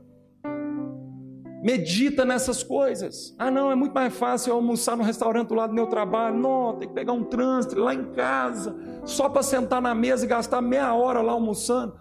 [1.62, 3.36] Medita nessas coisas.
[3.38, 6.38] Ah, não, é muito mais fácil eu almoçar no restaurante do lado do meu trabalho.
[6.38, 10.28] Não, tem que pegar um trânsito lá em casa, só para sentar na mesa e
[10.28, 11.98] gastar meia hora lá almoçando.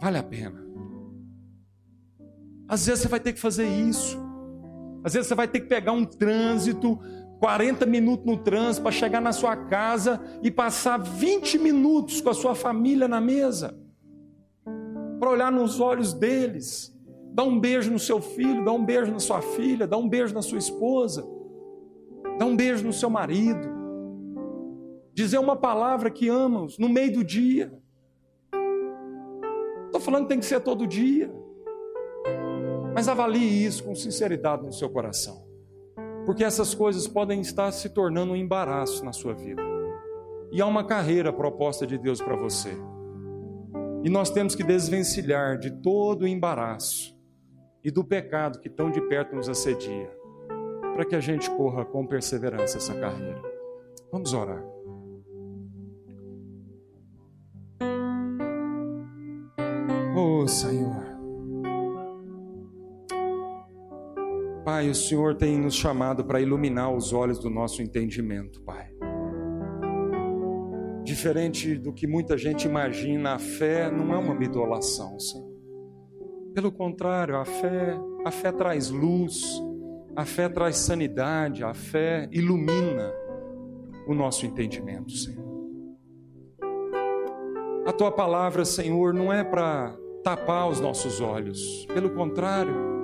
[0.00, 0.64] Vale a pena.
[2.68, 4.25] Às vezes você vai ter que fazer isso.
[5.06, 6.98] Às vezes você vai ter que pegar um trânsito,
[7.38, 12.34] 40 minutos no trânsito para chegar na sua casa e passar 20 minutos com a
[12.34, 13.78] sua família na mesa.
[15.20, 16.92] Para olhar nos olhos deles,
[17.32, 20.34] dar um beijo no seu filho, dar um beijo na sua filha, dar um beijo
[20.34, 21.24] na sua esposa,
[22.36, 23.68] dar um beijo no seu marido,
[25.14, 27.72] dizer uma palavra que amamos no meio do dia.
[29.84, 31.32] Estou falando que tem que ser todo dia.
[32.96, 35.46] Mas avalie isso com sinceridade no seu coração.
[36.24, 39.60] Porque essas coisas podem estar se tornando um embaraço na sua vida.
[40.50, 42.70] E há uma carreira proposta de Deus para você.
[44.02, 47.14] E nós temos que desvencilhar de todo o embaraço
[47.84, 50.10] e do pecado que tão de perto nos assedia,
[50.94, 53.42] para que a gente corra com perseverança essa carreira.
[54.10, 54.64] Vamos orar.
[60.16, 61.05] Oh, Senhor.
[64.66, 68.90] Pai, o Senhor tem nos chamado para iluminar os olhos do nosso entendimento, Pai.
[71.04, 75.48] Diferente do que muita gente imagina, a fé não é uma midolação, Senhor.
[76.52, 79.62] Pelo contrário, a fé, a fé traz luz,
[80.16, 83.14] a fé traz sanidade, a fé ilumina
[84.08, 85.46] o nosso entendimento, Senhor.
[87.86, 92.95] A tua palavra, Senhor, não é para tapar os nossos olhos, pelo contrário,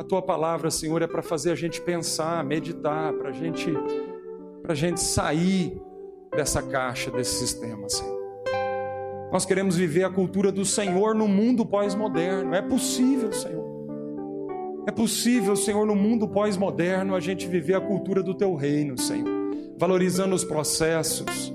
[0.00, 3.70] a tua palavra, Senhor, é para fazer a gente pensar, meditar, para gente,
[4.66, 5.78] a gente sair
[6.34, 8.18] dessa caixa, desse sistema, Senhor.
[9.30, 12.54] Nós queremos viver a cultura do Senhor no mundo pós-moderno.
[12.54, 13.62] É possível, Senhor.
[14.88, 19.28] É possível, Senhor, no mundo pós-moderno, a gente viver a cultura do teu reino, Senhor.
[19.78, 21.52] Valorizando os processos,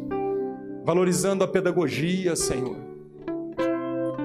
[0.86, 2.78] valorizando a pedagogia, Senhor.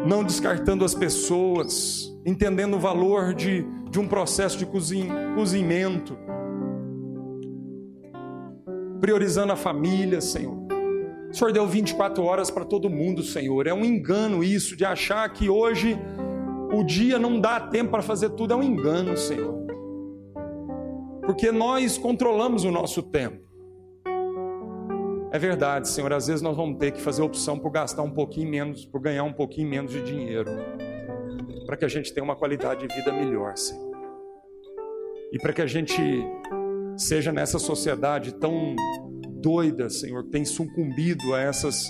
[0.07, 6.17] Não descartando as pessoas, entendendo o valor de, de um processo de cozin, cozimento.
[9.01, 10.61] Priorizando a família, Senhor.
[11.31, 13.67] O Senhor deu 24 horas para todo mundo, Senhor.
[13.67, 15.97] É um engano isso de achar que hoje
[16.73, 18.53] o dia não dá tempo para fazer tudo.
[18.53, 19.61] É um engano, Senhor.
[21.25, 23.49] Porque nós controlamos o nosso tempo.
[25.33, 26.13] É verdade, Senhor.
[26.13, 29.23] Às vezes nós vamos ter que fazer opção por gastar um pouquinho menos, por ganhar
[29.23, 30.51] um pouquinho menos de dinheiro,
[31.71, 33.97] para que a gente tenha uma qualidade de vida melhor, Senhor.
[35.33, 36.03] E para que a gente
[36.97, 38.75] seja nessa sociedade tão
[39.41, 41.89] doida, Senhor, que tem sucumbido a essas,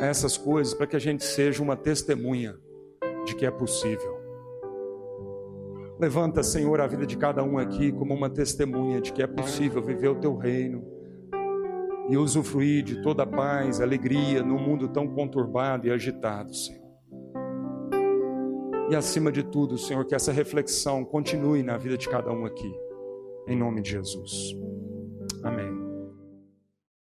[0.00, 2.56] a essas coisas, para que a gente seja uma testemunha
[3.26, 4.18] de que é possível.
[6.00, 9.82] Levanta, Senhor, a vida de cada um aqui como uma testemunha de que é possível
[9.82, 10.82] viver o teu reino
[12.08, 16.79] e usufruir de toda a paz, alegria num mundo tão conturbado e agitado, Senhor.
[18.90, 22.74] E acima de tudo, Senhor, que essa reflexão continue na vida de cada um aqui.
[23.46, 24.56] Em nome de Jesus.
[25.44, 25.79] Amém.